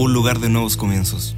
un 0.00 0.12
lugar 0.12 0.38
de 0.38 0.48
nuevos 0.48 0.76
comienzos. 0.76 1.34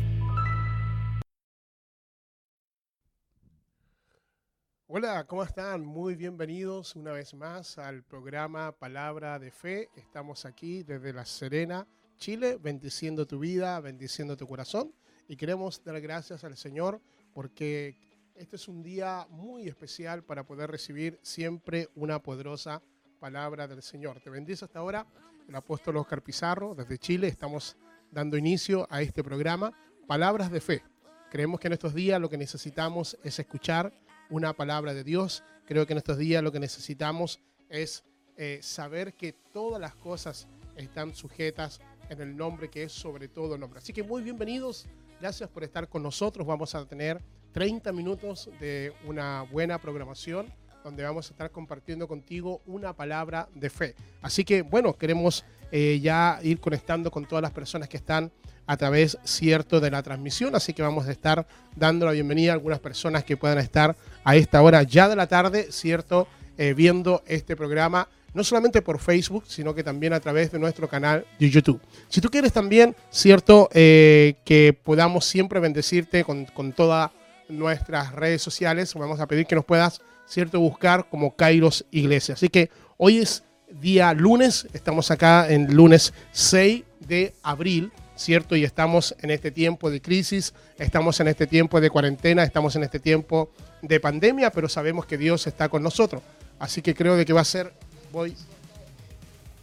Hola, 4.87 5.25
¿cómo 5.27 5.45
están? 5.45 5.83
Muy 5.83 6.15
bienvenidos 6.15 6.95
una 6.95 7.13
vez 7.13 7.33
más 7.33 7.79
al 7.79 8.03
programa 8.03 8.73
Palabra 8.73 9.39
de 9.39 9.51
Fe. 9.51 9.89
Estamos 9.97 10.45
aquí 10.45 10.83
desde 10.83 11.15
La 11.15 11.25
Serena, 11.25 11.89
Chile, 12.19 12.59
bendiciendo 12.61 13.27
tu 13.27 13.39
vida, 13.39 13.81
bendiciendo 13.81 14.37
tu 14.37 14.47
corazón. 14.47 14.93
Y 15.27 15.37
queremos 15.37 15.83
dar 15.83 15.99
gracias 16.03 16.45
al 16.45 16.59
Señor 16.59 17.01
porque 17.33 17.97
este 18.35 18.57
es 18.57 18.69
un 18.69 18.83
día 18.83 19.27
muy 19.31 19.69
especial 19.69 20.23
para 20.23 20.45
poder 20.45 20.71
recibir 20.71 21.19
siempre 21.23 21.89
una 21.95 22.19
poderosa 22.19 22.83
palabra 23.19 23.67
del 23.67 23.81
Señor. 23.81 24.21
Te 24.21 24.29
bendice 24.29 24.67
hasta 24.67 24.81
ahora 24.81 25.07
el 25.49 25.57
apóstol 25.57 25.97
Oscar 25.97 26.23
Pizarro 26.23 26.75
desde 26.75 26.99
Chile. 26.99 27.27
Estamos 27.27 27.75
dando 28.11 28.37
inicio 28.37 28.87
a 28.91 29.03
este 29.03 29.23
programa, 29.23 29.73
Palabras 30.07 30.51
de 30.51 30.61
Fe. 30.61 30.83
Creemos 31.31 31.61
que 31.61 31.69
en 31.69 31.75
estos 31.75 31.95
días 31.95 32.21
lo 32.21 32.29
que 32.29 32.37
necesitamos 32.37 33.17
es 33.23 33.39
escuchar 33.39 33.93
una 34.31 34.53
palabra 34.53 34.95
de 34.95 35.05
Dios. 35.05 35.45
Creo 35.67 35.87
que 35.87 35.93
en 35.93 35.99
estos 35.99 36.19
días 36.19 36.43
lo 36.43 36.51
que 36.51 36.61
necesitamos 36.61 37.41
es 37.69 38.05
eh, 38.37 38.59
saber 38.63 39.15
que 39.15 39.33
todas 39.33 39.81
las 39.81 39.95
cosas 39.95 40.49
están 40.77 41.15
sujetas 41.15 41.81
en 42.09 42.21
el 42.21 42.37
nombre 42.37 42.69
que 42.69 42.85
es 42.85 42.93
sobre 42.93 43.29
todo 43.29 43.57
nombre. 43.57 43.79
Así 43.79 43.93
que 43.93 44.03
muy 44.03 44.23
bienvenidos, 44.23 44.87
gracias 45.21 45.49
por 45.49 45.63
estar 45.63 45.89
con 45.89 46.03
nosotros. 46.03 46.47
Vamos 46.47 46.75
a 46.75 46.85
tener 46.87 47.23
30 47.53 47.93
minutos 47.93 48.51
de 48.59 48.93
una 49.07 49.43
buena 49.43 49.81
programación 49.81 50.53
donde 50.85 51.03
vamos 51.03 51.29
a 51.29 51.33
estar 51.33 51.51
compartiendo 51.51 52.09
contigo 52.09 52.61
una 52.67 52.93
palabra 52.93 53.49
de 53.55 53.71
fe. 53.71 53.95
Así 54.23 54.45
que 54.45 54.63
bueno, 54.63 54.95
queremos 54.95 55.45
eh, 55.73 56.01
ya 56.03 56.39
ir 56.43 56.61
conectando 56.61 57.11
con 57.11 57.27
todas 57.27 57.43
las 57.43 57.53
personas 57.53 57.89
que 57.89 57.97
están 57.97 58.31
a 58.67 58.77
través, 58.77 59.19
cierto, 59.25 59.81
de 59.81 59.91
la 59.91 60.03
transmisión. 60.03 60.55
Así 60.55 60.73
que 60.73 60.83
vamos 60.83 61.07
a 61.07 61.13
estar 61.13 61.47
dando 61.75 62.07
la 62.07 62.13
bienvenida 62.13 62.53
a 62.53 62.55
algunas 62.55 62.79
personas 62.79 63.25
que 63.25 63.37
puedan 63.37 63.59
estar 63.59 63.97
a 64.25 64.37
esta 64.37 64.63
hora 64.63 64.83
ya 64.83 65.09
de 65.09 65.17
la 65.17 65.27
tarde, 65.27 65.73
cierto, 65.73 66.29
eh, 66.57 66.75
viendo 66.75 67.23
este 67.27 67.57
programa 67.57 68.09
no 68.33 68.45
solamente 68.45 68.81
por 68.83 68.99
Facebook, 68.99 69.45
sino 69.49 69.75
que 69.75 69.83
también 69.83 70.13
a 70.13 70.21
través 70.21 70.53
de 70.53 70.59
nuestro 70.59 70.89
canal 70.89 71.27
de 71.39 71.51
YouTube. 71.51 71.81
Si 72.09 72.21
tú 72.21 72.31
quieres 72.31 72.53
también, 72.53 72.95
cierto, 73.11 73.69
eh, 73.73 74.35
que 74.45 74.73
podamos 74.73 75.25
siempre 75.25 75.59
bendecirte 75.61 76.23
con, 76.25 76.45
con 76.47 76.73
todas 76.73 77.11
nuestras 77.49 78.13
redes 78.13 78.43
sociales, 78.43 78.95
vamos 78.95 79.19
a 79.19 79.27
pedir 79.27 79.47
que 79.47 79.57
nos 79.57 79.65
puedas 79.65 80.01
¿cierto? 80.31 80.61
Buscar 80.61 81.09
como 81.11 81.35
Kairos 81.35 81.85
Iglesia. 81.91 82.35
Así 82.35 82.49
que 82.49 82.71
hoy 82.97 83.19
es 83.19 83.43
día 83.69 84.15
lunes, 84.15 84.69
estamos 84.73 85.11
acá 85.11 85.51
en 85.51 85.75
lunes 85.75 86.15
6 86.33 86.85
de 87.01 87.35
abril, 87.43 87.91
¿cierto? 88.15 88.55
Y 88.55 88.65
estamos 88.65 89.15
en 89.21 89.31
este 89.31 89.51
tiempo 89.51 89.91
de 89.91 90.01
crisis, 90.01 90.55
estamos 90.79 91.19
en 91.19 91.29
este 91.29 91.49
tiempo 91.49 91.81
de 91.81 91.91
cuarentena, 91.91 92.45
estamos 92.45 92.77
en 92.77 92.85
este 92.85 93.01
tiempo 93.01 93.51
de 93.83 93.99
pandemia, 93.99 94.51
pero 94.51 94.69
sabemos 94.69 95.05
que 95.05 95.19
Dios 95.19 95.49
está 95.49 95.69
con 95.69 95.83
nosotros. 95.83 96.23
Así 96.61 96.81
que 96.81 96.95
creo 96.95 97.17
de 97.17 97.25
que 97.25 97.33
va 97.33 97.41
a 97.41 97.45
ser, 97.45 97.73
voy, 98.13 98.37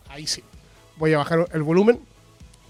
ahí 0.10 0.28
sí, 0.28 0.44
voy 0.98 1.14
a 1.14 1.20
bajar 1.20 1.48
el 1.54 1.64
volumen. 1.64 2.00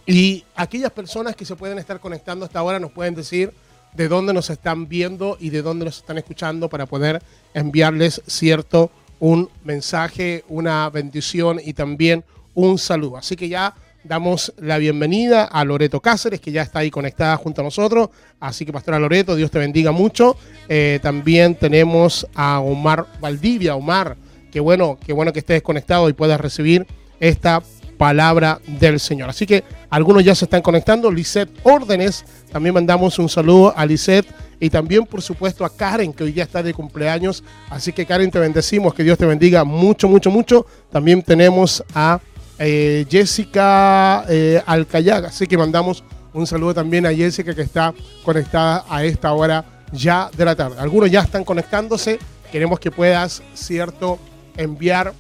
Y 0.05 0.45
aquellas 0.55 0.91
personas 0.91 1.35
que 1.35 1.45
se 1.45 1.55
pueden 1.55 1.79
estar 1.79 1.99
conectando 1.99 2.45
hasta 2.45 2.59
ahora 2.59 2.79
nos 2.79 2.91
pueden 2.91 3.15
decir 3.15 3.51
de 3.97 4.07
dónde 4.07 4.31
nos 4.31 4.51
están 4.51 4.87
viendo 4.87 5.37
y 5.39 5.49
de 5.49 5.63
dónde 5.63 5.85
nos 5.85 5.97
están 5.97 6.19
escuchando 6.19 6.69
para 6.69 6.85
poder 6.85 7.21
enviarles 7.55 8.21
cierto 8.27 8.91
un 9.19 9.49
mensaje, 9.63 10.45
una 10.47 10.87
bendición 10.91 11.59
y 11.63 11.73
también 11.73 12.23
un 12.53 12.77
saludo. 12.77 13.17
Así 13.17 13.35
que 13.35 13.49
ya 13.49 13.73
damos 14.03 14.53
la 14.59 14.77
bienvenida 14.77 15.45
a 15.45 15.65
Loreto 15.65 15.99
Cáceres, 15.99 16.39
que 16.39 16.51
ya 16.51 16.61
está 16.61 16.79
ahí 16.79 16.91
conectada 16.91 17.35
junto 17.37 17.61
a 17.61 17.63
nosotros. 17.63 18.09
Así 18.39 18.65
que, 18.65 18.71
Pastora 18.71 18.99
Loreto, 18.99 19.35
Dios 19.35 19.49
te 19.49 19.57
bendiga 19.57 19.91
mucho. 19.91 20.37
Eh, 20.69 20.99
también 21.01 21.55
tenemos 21.55 22.27
a 22.35 22.59
Omar 22.59 23.07
Valdivia. 23.19 23.75
Omar, 23.75 24.15
qué 24.51 24.59
bueno, 24.59 24.99
qué 25.03 25.11
bueno 25.11 25.33
que 25.33 25.39
estés 25.39 25.63
conectado 25.63 26.07
y 26.07 26.13
puedas 26.13 26.39
recibir 26.39 26.85
esta 27.19 27.63
palabra 27.97 28.59
del 28.67 28.99
Señor. 28.99 29.31
Así 29.31 29.47
que 29.47 29.63
algunos 29.89 30.23
ya 30.23 30.35
se 30.35 30.45
están 30.45 30.61
conectando. 30.61 31.11
Lisette 31.11 31.51
Órdenes, 31.63 32.25
también 32.51 32.73
mandamos 32.73 33.17
un 33.19 33.29
saludo 33.29 33.73
a 33.75 33.85
Lisette 33.85 34.27
y 34.59 34.69
también, 34.69 35.05
por 35.05 35.21
supuesto, 35.21 35.63
a 35.63 35.69
Karen, 35.69 36.13
que 36.13 36.23
hoy 36.23 36.33
ya 36.33 36.43
está 36.43 36.63
de 36.63 36.73
cumpleaños. 36.73 37.43
Así 37.69 37.93
que, 37.93 38.05
Karen, 38.05 38.31
te 38.31 38.39
bendecimos, 38.39 38.93
que 38.93 39.03
Dios 39.03 39.17
te 39.17 39.25
bendiga 39.25 39.63
mucho, 39.63 40.07
mucho, 40.07 40.31
mucho. 40.31 40.65
También 40.91 41.21
tenemos 41.21 41.83
a 41.93 42.19
eh, 42.59 43.05
Jessica 43.09 44.25
eh, 44.27 44.61
Alcayaga, 44.65 45.27
así 45.29 45.45
que 45.45 45.57
mandamos 45.57 46.03
un 46.33 46.47
saludo 46.47 46.73
también 46.73 47.05
a 47.05 47.13
Jessica, 47.13 47.53
que 47.53 47.61
está 47.61 47.93
conectada 48.23 48.83
a 48.89 49.03
esta 49.03 49.31
hora 49.33 49.63
ya 49.91 50.29
de 50.35 50.45
la 50.45 50.55
tarde. 50.55 50.75
Algunos 50.79 51.09
ya 51.09 51.21
están 51.21 51.43
conectándose. 51.43 52.19
Queremos 52.51 52.79
que 52.79 52.91
puedas, 52.91 53.41
cierto, 53.53 54.19
enviar 54.55 55.13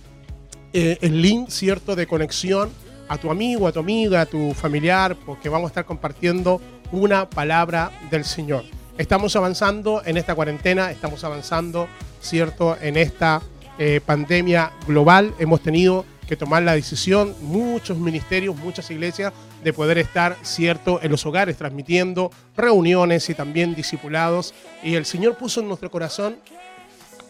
eh, 0.73 0.97
el 1.01 1.21
link, 1.21 1.49
cierto, 1.49 1.95
de 1.95 2.07
conexión 2.07 2.69
a 3.07 3.17
tu 3.17 3.31
amigo, 3.31 3.67
a 3.67 3.71
tu 3.71 3.79
amiga, 3.79 4.21
a 4.21 4.25
tu 4.25 4.53
familiar, 4.53 5.15
porque 5.25 5.49
vamos 5.49 5.67
a 5.67 5.71
estar 5.71 5.85
compartiendo 5.85 6.61
una 6.91 7.29
palabra 7.29 7.91
del 8.09 8.25
Señor. 8.25 8.63
Estamos 8.97 9.35
avanzando 9.35 10.01
en 10.05 10.17
esta 10.17 10.33
cuarentena, 10.35 10.91
estamos 10.91 11.23
avanzando, 11.23 11.87
¿cierto?, 12.19 12.77
en 12.81 12.97
esta 12.97 13.41
eh, 13.77 14.01
pandemia 14.03 14.71
global. 14.87 15.33
Hemos 15.37 15.61
tenido 15.61 16.03
que 16.27 16.35
tomar 16.35 16.63
la 16.63 16.73
decisión, 16.73 17.35
muchos 17.41 17.97
ministerios, 17.97 18.55
muchas 18.55 18.89
iglesias, 18.89 19.33
de 19.63 19.71
poder 19.71 19.97
estar, 19.97 20.35
¿cierto?, 20.41 20.99
en 21.01 21.11
los 21.11 21.25
hogares, 21.25 21.57
transmitiendo 21.57 22.31
reuniones 22.55 23.29
y 23.29 23.35
también 23.35 23.75
discipulados. 23.75 24.53
Y 24.83 24.95
el 24.95 25.05
Señor 25.05 25.37
puso 25.37 25.61
en 25.61 25.67
nuestro 25.67 25.91
corazón 25.91 26.37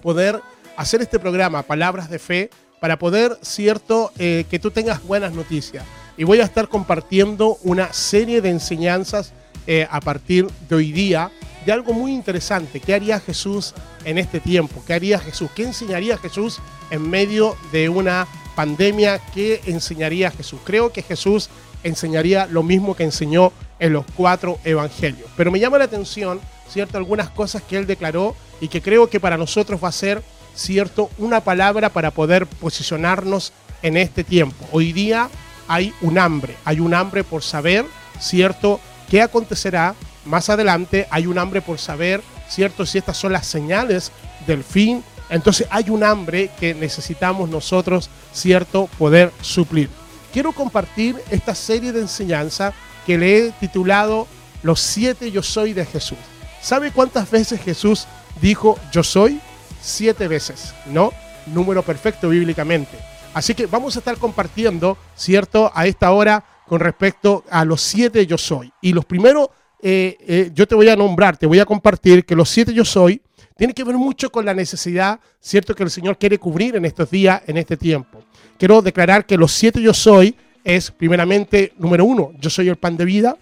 poder 0.02 0.42
hacer 0.78 1.02
este 1.02 1.20
programa, 1.20 1.64
Palabras 1.64 2.10
de 2.10 2.20
Fe, 2.20 2.50
para 2.80 3.00
poder, 3.00 3.38
¿cierto?, 3.42 4.12
eh, 4.18 4.46
que 4.50 4.60
tú 4.60 4.72
tengas 4.72 5.04
buenas 5.04 5.34
noticias. 5.34 5.86
Y 6.18 6.24
voy 6.24 6.40
a 6.40 6.46
estar 6.46 6.68
compartiendo 6.68 7.58
una 7.64 7.94
serie 7.94 8.42
de 8.42 8.50
enseñanzas 8.50 9.34
eh, 9.68 9.88
a 9.90 10.00
partir 10.02 10.48
de 10.70 10.76
hoy 10.76 10.92
día 10.92 11.32
de 11.66 11.72
algo 11.74 11.94
muy 11.94 12.14
interesante. 12.14 12.80
¿Qué 12.80 12.94
haría 12.94 13.20
Jesús 13.20 13.74
en 14.06 14.18
este 14.18 14.40
tiempo? 14.40 14.82
¿Qué 14.88 14.94
haría 14.94 15.20
Jesús? 15.20 15.50
¿Qué 15.54 15.64
enseñaría 15.64 16.18
Jesús 16.18 16.60
en 16.90 17.10
medio 17.10 17.58
de 17.72 17.90
una 17.90 18.26
pandemia? 18.56 19.20
¿Qué 19.34 19.62
enseñaría 19.66 20.32
Jesús? 20.32 20.60
Creo 20.64 20.94
que 20.94 21.02
Jesús 21.02 21.50
enseñaría 21.84 22.46
lo 22.48 22.64
mismo 22.64 22.96
que 22.96 23.04
enseñó 23.04 23.52
en 23.80 23.94
los 23.94 24.06
cuatro 24.16 24.60
evangelios. 24.64 25.30
Pero 25.36 25.52
me 25.52 25.60
llama 25.60 25.78
la 25.78 25.84
atención, 25.84 26.40
¿cierto? 26.70 26.98
Algunas 26.98 27.30
cosas 27.30 27.62
que 27.62 27.78
él 27.78 27.86
declaró 27.86 28.36
y 28.62 28.70
que 28.70 28.82
creo 28.82 29.10
que 29.10 29.20
para 29.20 29.38
nosotros 29.38 29.84
va 29.84 29.90
a 29.90 29.92
ser, 29.92 30.24
¿cierto? 30.58 31.10
Una 31.18 31.42
palabra 31.42 31.90
para 31.90 32.12
poder 32.12 32.48
posicionarnos 32.48 33.54
en 33.82 33.96
este 33.96 34.26
tiempo. 34.26 34.68
Hoy 34.74 34.92
día 34.92 35.30
hay 35.70 35.94
un 36.02 36.18
hambre, 36.18 36.58
hay 36.66 36.82
un 36.82 36.94
hambre 36.94 37.24
por 37.24 37.44
saber, 37.44 37.86
¿cierto? 38.20 38.82
¿Qué 39.10 39.22
acontecerá 39.22 39.96
más 40.28 40.50
adelante 40.50 41.08
hay 41.10 41.26
un 41.26 41.40
hambre 41.40 41.62
por 41.62 41.80
saber, 41.80 42.22
¿cierto? 42.50 42.86
Si 42.86 42.98
estas 42.98 43.18
son 43.18 43.32
las 43.32 43.48
señales 43.48 44.12
del 44.46 44.64
fin. 44.64 45.04
Entonces 45.30 45.68
hay 45.70 45.90
un 45.90 46.04
hambre 46.04 46.52
que 46.60 46.74
necesitamos 46.74 47.50
nosotros, 47.50 48.10
¿cierto? 48.34 48.90
Poder 48.98 49.32
suplir. 49.42 49.90
Quiero 50.34 50.52
compartir 50.52 51.16
esta 51.32 51.56
serie 51.56 51.92
de 51.92 52.02
enseñanza 52.02 52.74
que 53.06 53.18
le 53.18 53.38
he 53.38 53.52
titulado 53.52 54.28
Los 54.64 54.82
siete 54.82 55.32
yo 55.32 55.42
soy 55.42 55.74
de 55.74 55.86
Jesús. 55.86 56.18
¿Sabe 56.62 56.92
cuántas 56.92 57.32
veces 57.32 57.62
Jesús 57.62 58.06
dijo 58.42 58.78
yo 58.92 59.04
soy? 59.04 59.40
Siete 59.88 60.28
veces, 60.28 60.74
¿no? 60.88 61.14
Número 61.46 61.82
perfecto 61.82 62.28
bíblicamente. 62.28 62.98
Así 63.34 63.56
que 63.56 63.68
vamos 63.68 63.96
a 63.96 64.00
estar 64.00 64.18
compartiendo, 64.18 64.98
¿cierto? 65.16 65.72
A 65.74 65.88
esta 65.88 66.12
hora 66.12 66.44
con 66.68 66.82
respecto 66.82 67.46
a 67.50 67.64
los 67.64 67.80
siete 67.80 68.28
yo 68.28 68.38
soy. 68.38 68.70
Y 68.82 68.92
los 68.92 69.06
primeros 69.06 69.48
eh, 69.82 70.18
eh, 70.28 70.52
yo 70.54 70.68
te 70.68 70.76
voy 70.76 70.90
a 70.90 70.98
nombrar, 70.98 71.38
te 71.38 71.46
voy 71.46 71.60
a 71.60 71.66
compartir 71.66 72.26
que 72.26 72.36
los 72.36 72.50
siete 72.50 72.74
yo 72.74 72.84
soy 72.84 73.22
tiene 73.56 73.74
que 73.74 73.86
ver 73.86 73.96
mucho 73.96 74.30
con 74.30 74.44
la 74.44 74.54
necesidad, 74.54 75.22
¿cierto?, 75.40 75.74
que 75.74 75.84
el 75.84 75.90
Señor 75.90 76.18
quiere 76.18 76.38
cubrir 76.38 76.76
en 76.76 76.84
estos 76.84 77.10
días, 77.10 77.42
en 77.48 77.56
este 77.56 77.78
tiempo. 77.78 78.22
Quiero 78.60 78.82
declarar 78.82 79.26
que 79.26 79.38
los 79.38 79.54
siete 79.54 79.82
yo 79.82 79.94
soy 79.94 80.36
es, 80.66 80.92
primeramente, 80.92 81.72
número 81.78 82.04
uno, 82.04 82.34
yo 82.42 82.50
soy 82.50 82.68
el 82.68 82.76
pan 82.76 82.98
de 82.98 83.06
vida. 83.06 83.38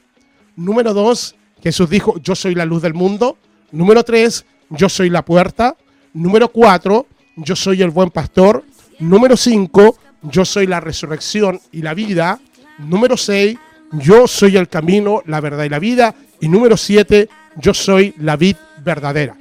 Número 0.55 0.93
dos, 0.93 1.35
Jesús 1.63 1.89
dijo, 1.89 2.19
yo 2.21 2.35
soy 2.35 2.53
la 2.53 2.65
luz 2.65 2.83
del 2.83 2.93
mundo. 2.93 3.39
Número 3.71 4.03
tres, 4.03 4.45
yo 4.69 4.89
soy 4.89 5.09
la 5.09 5.25
puerta. 5.25 5.75
Número 6.15 6.47
cuatro, 6.47 7.07
yo 7.35 7.57
soy 7.57 7.81
el 7.81 7.89
buen 7.89 8.09
pastor. 8.09 8.63
Número 8.99 9.35
cinco, 9.35 9.97
yo 10.21 10.45
soy 10.45 10.65
la 10.65 10.79
resurrección 10.79 11.59
y 11.73 11.81
la 11.81 11.93
vida. 11.93 12.39
Número 12.79 13.17
seis, 13.17 13.57
yo 13.91 14.25
soy 14.25 14.55
el 14.55 14.69
camino, 14.69 15.23
la 15.25 15.41
verdad 15.41 15.65
y 15.65 15.69
la 15.69 15.77
vida. 15.77 16.15
Y 16.39 16.47
número 16.47 16.77
siete, 16.77 17.27
yo 17.57 17.73
soy 17.73 18.13
la 18.17 18.37
vid 18.37 18.55
verdadera. 18.81 19.35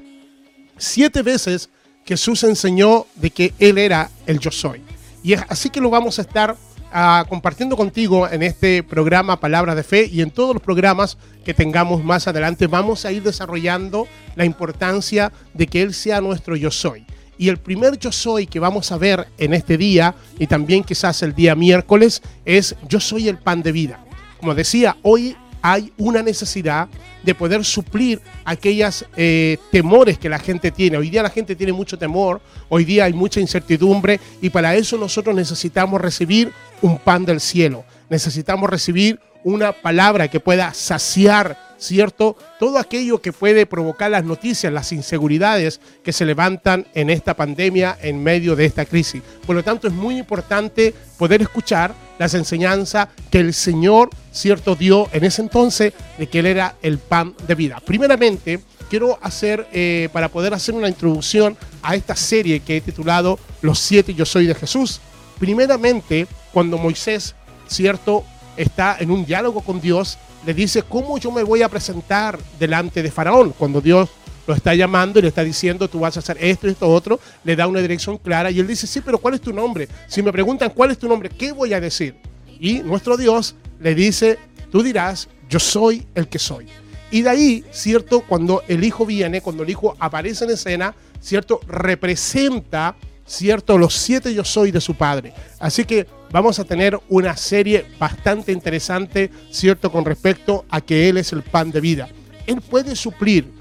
Siete 0.77 1.23
veces 1.23 1.71
Jesús 2.05 2.43
enseñó 2.43 3.07
de 3.15 3.31
que 3.31 3.55
Él 3.61 3.79
era 3.79 4.11
el 4.27 4.41
yo 4.41 4.51
soy. 4.51 4.83
Y 5.23 5.35
es 5.35 5.43
así 5.49 5.71
que 5.71 5.81
lo 5.81 5.91
vamos 5.91 6.19
a 6.19 6.23
estar 6.23 6.57
ah, 6.95 7.27
compartiendo 7.29 7.77
contigo 7.77 8.27
en 8.27 8.43
este 8.43 8.83
programa 8.83 9.39
Palabras 9.39 9.77
de 9.77 9.83
Fe 9.83 10.09
y 10.11 10.23
en 10.23 10.31
todos 10.31 10.55
los 10.55 10.63
programas 10.63 11.19
que 11.45 11.53
tengamos 11.53 12.03
más 12.03 12.27
adelante. 12.27 12.67
Vamos 12.67 13.05
a 13.05 13.13
ir 13.13 13.23
desarrollando 13.23 14.09
la 14.37 14.47
importancia 14.47 15.31
de 15.53 15.67
que 15.67 15.83
Él 15.83 15.93
sea 15.93 16.23
nuestro 16.23 16.57
yo 16.57 16.71
soy. 16.71 17.05
Y 17.37 17.49
el 17.49 17.59
primer 17.59 17.99
yo 17.99 18.13
soy 18.13 18.47
que 18.47 18.61
vamos 18.61 18.93
a 18.93 18.97
ver 18.97 19.27
en 19.39 19.55
este 19.55 19.77
día 19.77 20.15
y 20.39 20.47
también 20.47 20.85
quizás 20.85 21.23
el 21.23 21.35
día 21.35 21.55
miércoles 21.55 22.23
es 22.45 22.77
yo 22.89 23.01
soy 23.01 23.29
el 23.29 23.39
pan 23.39 23.63
de 23.63 23.73
vida. 23.73 24.05
Como 24.39 24.55
decía, 24.55 24.97
hoy 25.03 25.37
hay 25.61 25.93
una 25.97 26.23
necesidad 26.23 26.89
de 27.23 27.35
poder 27.35 27.65
suplir 27.65 28.21
aquellas 28.45 29.07
eh, 29.17 29.57
temores 29.73 30.19
que 30.19 30.29
la 30.29 30.39
gente 30.39 30.71
tiene. 30.71 30.99
Hoy 30.99 31.09
día 31.09 31.23
la 31.23 31.31
gente 31.31 31.57
tiene 31.57 31.73
mucho 31.73 31.99
temor, 31.99 32.43
hoy 32.69 32.85
día 32.85 33.05
hay 33.05 33.15
mucha 33.15 33.41
incertidumbre 33.41 34.21
y 34.43 34.51
para 34.51 34.75
eso 34.75 34.99
nosotros 34.99 35.35
necesitamos 35.35 36.03
recibir 36.03 36.53
un 36.85 36.99
pan 36.99 37.25
del 37.25 37.41
cielo, 37.41 37.83
necesitamos 38.11 38.69
recibir 38.69 39.19
una 39.43 39.73
palabra 39.73 40.29
que 40.29 40.39
pueda 40.39 40.75
saciar, 40.75 41.59
¿cierto? 41.79 42.37
Todo 42.59 42.79
aquello 42.79 43.23
que 43.23 43.33
puede 43.33 43.65
provocar 43.65 44.11
las 44.11 44.25
noticias, 44.25 44.71
las 44.71 44.93
inseguridades 44.93 45.81
que 46.03 46.13
se 46.13 46.27
levantan 46.27 46.87
en 46.95 47.09
esta 47.09 47.35
pandemia, 47.35 47.97
en 48.03 48.23
medio 48.23 48.55
de 48.55 48.67
esta 48.67 48.85
crisis. 48.85 49.23
Por 49.47 49.57
lo 49.57 49.63
tanto, 49.63 49.89
es 49.89 49.95
muy 49.95 50.19
importante 50.19 50.95
poder 51.19 51.41
escuchar 51.41 51.95
las 52.19 52.35
enseñanzas 52.35 53.09
que 53.31 53.41
el 53.41 53.55
Señor, 53.55 54.11
¿cierto?, 54.31 54.77
dio 54.77 55.09
en 55.13 55.25
ese 55.25 55.41
entonces 55.41 55.95
de 56.19 56.27
que 56.27 56.41
Él 56.41 56.47
era 56.47 56.77
el 56.83 56.99
pan 56.99 57.35
de 57.47 57.55
vida. 57.55 57.81
Primeramente, 57.85 58.61
quiero 58.91 59.19
hacer, 59.23 59.67
eh, 59.73 60.11
para 60.13 60.29
poder 60.29 60.53
hacer 60.53 60.75
una 60.75 60.89
introducción 60.89 61.57
a 61.83 61.95
esta 61.95 62.15
serie 62.15 62.61
que 62.61 62.77
he 62.77 62.81
titulado 62.83 63.39
Los 63.63 63.79
siete 63.79 64.13
yo 64.13 64.27
soy 64.27 64.47
de 64.47 64.55
Jesús. 64.55 65.01
Primeramente, 65.39 66.27
cuando 66.55 66.79
Moisés, 66.79 67.35
¿cierto?, 67.67 68.25
está 68.57 68.97
en 69.01 69.11
un 69.11 69.27
diálogo 69.27 69.61
con 69.61 69.81
Dios, 69.81 70.17
le 70.47 70.55
dice, 70.55 70.83
¿cómo 70.83 71.19
yo 71.19 71.33
me 71.33 71.43
voy 71.43 71.63
a 71.63 71.69
presentar 71.69 72.39
delante 72.61 73.03
de 73.03 73.11
Faraón? 73.11 73.53
Cuando 73.59 73.81
Dios 73.81 74.09
lo 74.47 74.55
está 74.55 74.73
llamando 74.75 75.19
y 75.19 75.23
le 75.23 75.29
está 75.29 75.43
diciendo, 75.43 75.89
tú 75.89 75.99
vas 75.99 76.17
a 76.17 76.21
hacer 76.21 76.37
esto 76.41 76.69
y 76.69 76.71
esto 76.71 76.89
otro, 76.89 77.19
le 77.43 77.57
da 77.57 77.67
una 77.67 77.81
dirección 77.81 78.19
clara 78.19 78.53
y 78.53 78.61
él 78.61 78.69
dice, 78.69 78.87
sí, 78.87 79.01
pero 79.01 79.19
¿cuál 79.19 79.35
es 79.35 79.41
tu 79.41 79.53
nombre? 79.53 79.89
Si 80.07 80.23
me 80.23 80.31
preguntan 80.33 80.71
cuál 80.71 80.93
es 80.93 80.99
tu 80.99 81.09
nombre, 81.09 81.29
¿qué 81.29 81.51
voy 81.51 81.75
a 81.75 81.81
decir? 81.81 82.15
Y 82.61 82.75
nuestro 82.81 83.17
Dios 83.17 83.57
le 83.81 83.97
dice, 83.97 84.39
tú 84.71 84.83
dirás, 84.83 85.29
yo 85.49 85.59
soy 85.59 86.07
el 86.15 86.29
que 86.29 86.39
soy. 86.39 86.67
Y 87.11 87.23
de 87.23 87.31
ahí, 87.31 87.65
¿cierto? 87.73 88.21
Cuando 88.21 88.63
el 88.69 88.85
hijo 88.85 89.05
viene, 89.05 89.41
cuando 89.41 89.65
el 89.65 89.71
hijo 89.71 89.97
aparece 89.99 90.45
en 90.45 90.51
escena, 90.51 90.95
¿cierto? 91.21 91.61
Representa, 91.67 92.97
¿cierto? 93.27 93.79
Los 93.79 93.95
siete 93.95 94.35
yo 94.35 94.45
soy 94.45 94.71
de 94.71 94.81
su 94.81 94.95
padre. 94.95 95.33
Así 95.59 95.85
que 95.85 96.07
vamos 96.31 96.59
a 96.59 96.65
tener 96.65 96.99
una 97.09 97.37
serie 97.37 97.87
bastante 97.99 98.53
interesante, 98.53 99.31
¿cierto? 99.51 99.91
Con 99.91 100.05
respecto 100.05 100.65
a 100.69 100.81
que 100.81 101.09
Él 101.09 101.17
es 101.17 101.33
el 101.33 101.43
pan 101.43 101.71
de 101.71 101.81
vida. 101.81 102.09
Él 102.47 102.61
puede 102.61 102.97
suplir 102.97 103.53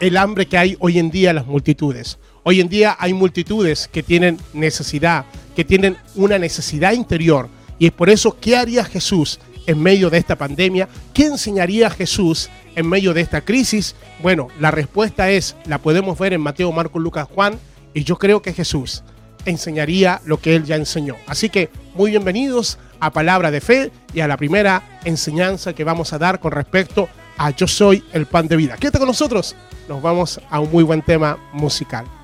el 0.00 0.16
hambre 0.16 0.46
que 0.46 0.58
hay 0.58 0.76
hoy 0.80 0.98
en 0.98 1.10
día 1.10 1.30
en 1.30 1.36
las 1.36 1.46
multitudes. 1.46 2.18
Hoy 2.44 2.60
en 2.60 2.68
día 2.68 2.96
hay 2.98 3.12
multitudes 3.12 3.88
que 3.88 4.02
tienen 4.02 4.38
necesidad, 4.52 5.24
que 5.54 5.64
tienen 5.64 5.96
una 6.14 6.38
necesidad 6.38 6.92
interior. 6.92 7.48
Y 7.78 7.86
es 7.86 7.92
por 7.92 8.10
eso, 8.10 8.38
¿qué 8.40 8.56
haría 8.56 8.84
Jesús 8.84 9.38
en 9.66 9.82
medio 9.82 10.10
de 10.10 10.18
esta 10.18 10.36
pandemia? 10.36 10.88
¿Qué 11.12 11.24
enseñaría 11.26 11.90
Jesús 11.90 12.48
en 12.74 12.88
medio 12.88 13.12
de 13.12 13.20
esta 13.20 13.40
crisis? 13.40 13.94
Bueno, 14.22 14.48
la 14.60 14.70
respuesta 14.70 15.30
es, 15.30 15.56
la 15.66 15.78
podemos 15.78 16.18
ver 16.18 16.32
en 16.32 16.40
Mateo, 16.40 16.72
Marcos, 16.72 17.02
Lucas, 17.02 17.28
Juan, 17.32 17.58
y 17.92 18.04
yo 18.04 18.16
creo 18.16 18.40
que 18.40 18.52
Jesús 18.52 19.02
enseñaría 19.48 20.20
lo 20.24 20.40
que 20.40 20.56
él 20.56 20.64
ya 20.64 20.76
enseñó. 20.76 21.16
Así 21.26 21.48
que 21.48 21.70
muy 21.94 22.10
bienvenidos 22.10 22.78
a 23.00 23.12
Palabra 23.12 23.50
de 23.50 23.60
Fe 23.60 23.92
y 24.12 24.20
a 24.20 24.28
la 24.28 24.36
primera 24.36 25.00
enseñanza 25.04 25.72
que 25.72 25.84
vamos 25.84 26.12
a 26.12 26.18
dar 26.18 26.40
con 26.40 26.52
respecto 26.52 27.08
a 27.36 27.50
Yo 27.50 27.66
soy 27.66 28.04
el 28.12 28.26
pan 28.26 28.48
de 28.48 28.56
vida. 28.56 28.76
Quédate 28.76 28.98
con 28.98 29.08
nosotros, 29.08 29.54
nos 29.88 30.02
vamos 30.02 30.40
a 30.50 30.60
un 30.60 30.70
muy 30.70 30.84
buen 30.84 31.02
tema 31.02 31.38
musical. 31.52 32.17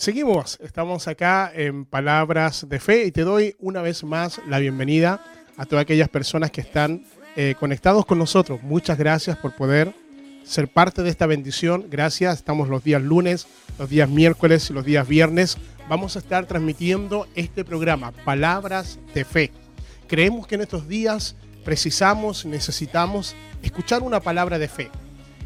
Seguimos, 0.00 0.58
estamos 0.62 1.06
acá 1.08 1.52
en 1.54 1.84
Palabras 1.84 2.66
de 2.66 2.80
Fe 2.80 3.04
y 3.04 3.12
te 3.12 3.20
doy 3.20 3.54
una 3.58 3.82
vez 3.82 4.02
más 4.02 4.40
la 4.48 4.58
bienvenida 4.58 5.22
a 5.58 5.66
todas 5.66 5.82
aquellas 5.82 6.08
personas 6.08 6.50
que 6.50 6.62
están 6.62 7.04
eh, 7.36 7.54
conectados 7.60 8.06
con 8.06 8.16
nosotros. 8.16 8.62
Muchas 8.62 8.96
gracias 8.96 9.36
por 9.36 9.54
poder 9.54 9.94
ser 10.42 10.68
parte 10.68 11.02
de 11.02 11.10
esta 11.10 11.26
bendición. 11.26 11.84
Gracias, 11.90 12.38
estamos 12.38 12.70
los 12.70 12.82
días 12.82 13.02
lunes, 13.02 13.46
los 13.78 13.90
días 13.90 14.08
miércoles 14.08 14.70
y 14.70 14.72
los 14.72 14.86
días 14.86 15.06
viernes. 15.06 15.58
Vamos 15.86 16.16
a 16.16 16.20
estar 16.20 16.46
transmitiendo 16.46 17.28
este 17.34 17.62
programa, 17.62 18.12
Palabras 18.24 18.98
de 19.12 19.26
Fe. 19.26 19.52
Creemos 20.08 20.46
que 20.46 20.54
en 20.54 20.62
estos 20.62 20.88
días 20.88 21.36
precisamos, 21.62 22.46
necesitamos 22.46 23.36
escuchar 23.62 24.02
una 24.02 24.20
palabra 24.20 24.58
de 24.58 24.68
fe. 24.68 24.90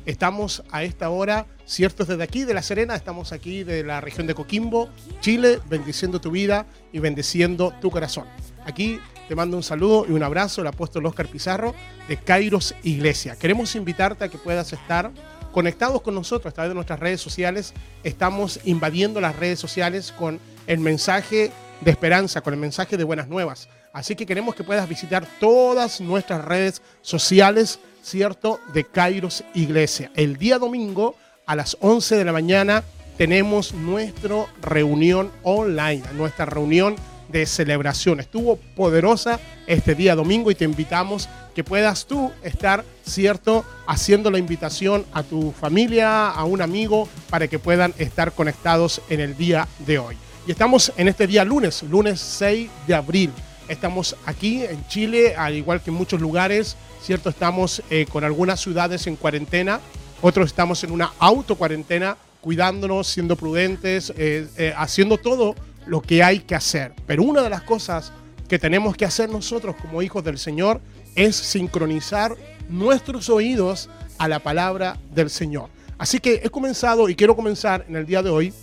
Estamos 0.06 0.62
a 0.70 0.82
esta 0.82 1.08
hora 1.08 1.46
ciertos 1.64 2.08
desde 2.08 2.22
aquí, 2.22 2.44
de 2.44 2.52
La 2.52 2.62
Serena, 2.62 2.94
estamos 2.94 3.32
aquí 3.32 3.64
de 3.64 3.82
la 3.82 4.02
región 4.02 4.26
de 4.26 4.34
Coquimbo, 4.34 4.90
Chile, 5.20 5.60
bendiciendo 5.70 6.20
tu 6.20 6.30
vida 6.30 6.66
y 6.92 6.98
bendiciendo 6.98 7.72
tu 7.80 7.90
corazón. 7.90 8.26
Aquí 8.66 9.00
te 9.28 9.34
mando 9.34 9.56
un 9.56 9.62
saludo 9.62 10.04
y 10.06 10.12
un 10.12 10.22
abrazo 10.22 10.60
el 10.60 10.66
apóstol 10.66 11.06
Oscar 11.06 11.26
Pizarro 11.26 11.74
de 12.06 12.18
Kairos 12.18 12.74
Iglesia. 12.82 13.36
Queremos 13.36 13.74
invitarte 13.76 14.24
a 14.24 14.28
que 14.28 14.36
puedas 14.36 14.74
estar 14.74 15.10
conectados 15.52 16.02
con 16.02 16.14
nosotros 16.14 16.52
a 16.52 16.54
través 16.54 16.70
de 16.70 16.74
nuestras 16.74 17.00
redes 17.00 17.22
sociales. 17.22 17.72
Estamos 18.02 18.60
invadiendo 18.64 19.22
las 19.22 19.36
redes 19.36 19.58
sociales 19.58 20.12
con 20.12 20.38
el 20.66 20.80
mensaje 20.80 21.50
de 21.80 21.90
esperanza, 21.90 22.42
con 22.42 22.52
el 22.52 22.60
mensaje 22.60 22.98
de 22.98 23.04
buenas 23.04 23.28
nuevas. 23.28 23.70
Así 23.94 24.16
que 24.16 24.26
queremos 24.26 24.54
que 24.54 24.64
puedas 24.64 24.88
visitar 24.88 25.26
todas 25.40 26.00
nuestras 26.00 26.44
redes 26.44 26.82
sociales, 27.00 27.78
¿cierto? 28.04 28.60
De 28.72 28.84
Kairos 28.84 29.44
Iglesia. 29.54 30.10
El 30.14 30.36
día 30.36 30.58
domingo 30.58 31.16
a 31.46 31.56
las 31.56 31.76
11 31.80 32.16
de 32.16 32.24
la 32.24 32.32
mañana 32.32 32.84
tenemos 33.16 33.72
nuestra 33.72 34.46
reunión 34.60 35.30
online, 35.42 36.02
nuestra 36.14 36.44
reunión 36.44 36.96
de 37.28 37.46
celebración. 37.46 38.20
Estuvo 38.20 38.56
poderosa 38.76 39.40
este 39.66 39.94
día 39.94 40.14
domingo 40.14 40.50
y 40.50 40.54
te 40.54 40.64
invitamos 40.64 41.28
que 41.54 41.64
puedas 41.64 42.06
tú 42.06 42.30
estar, 42.42 42.84
¿cierto?, 43.06 43.64
haciendo 43.86 44.30
la 44.30 44.38
invitación 44.38 45.06
a 45.12 45.22
tu 45.22 45.52
familia, 45.52 46.28
a 46.28 46.44
un 46.44 46.60
amigo, 46.60 47.08
para 47.30 47.48
que 47.48 47.58
puedan 47.58 47.94
estar 47.98 48.32
conectados 48.32 49.00
en 49.08 49.20
el 49.20 49.36
día 49.36 49.66
de 49.86 49.98
hoy. 49.98 50.16
Y 50.46 50.50
estamos 50.50 50.92
en 50.96 51.08
este 51.08 51.26
día 51.26 51.44
lunes, 51.44 51.82
lunes 51.84 52.20
6 52.20 52.70
de 52.86 52.94
abril. 52.94 53.32
Estamos 53.68 54.16
aquí 54.26 54.62
en 54.64 54.86
Chile, 54.88 55.34
al 55.36 55.54
igual 55.54 55.80
que 55.80 55.90
en 55.90 55.96
muchos 55.96 56.20
lugares, 56.20 56.76
¿cierto? 57.02 57.30
Estamos 57.30 57.82
eh, 57.90 58.06
con 58.10 58.24
algunas 58.24 58.60
ciudades 58.60 59.06
en 59.06 59.16
cuarentena 59.16 59.80
otros 60.26 60.46
estamos 60.46 60.82
en 60.84 60.90
una 60.90 61.12
autocuarentena, 61.18 62.16
cuidándonos, 62.40 63.08
siendo 63.08 63.36
prudentes, 63.36 64.10
eh, 64.16 64.48
eh, 64.56 64.72
haciendo 64.74 65.18
todo 65.18 65.54
lo 65.84 66.00
que 66.00 66.22
hay 66.22 66.38
que 66.38 66.54
hacer. 66.54 66.94
Pero 67.06 67.24
una 67.24 67.42
de 67.42 67.50
las 67.50 67.60
cosas 67.60 68.10
que 68.48 68.58
tenemos 68.58 68.96
que 68.96 69.04
hacer 69.04 69.28
nosotros 69.28 69.76
como 69.76 70.00
hijos 70.00 70.24
del 70.24 70.38
Señor 70.38 70.80
es 71.14 71.36
sincronizar 71.36 72.34
nuestros 72.70 73.28
oídos 73.28 73.90
a 74.16 74.26
la 74.26 74.38
palabra 74.38 74.96
del 75.14 75.28
Señor. 75.28 75.68
Así 75.98 76.20
que 76.20 76.40
he 76.42 76.48
comenzado 76.48 77.10
y 77.10 77.14
quiero 77.14 77.36
comenzar 77.36 77.84
en 77.86 77.96
el 77.96 78.06
día 78.06 78.22
de 78.22 78.30
hoy. 78.30 78.54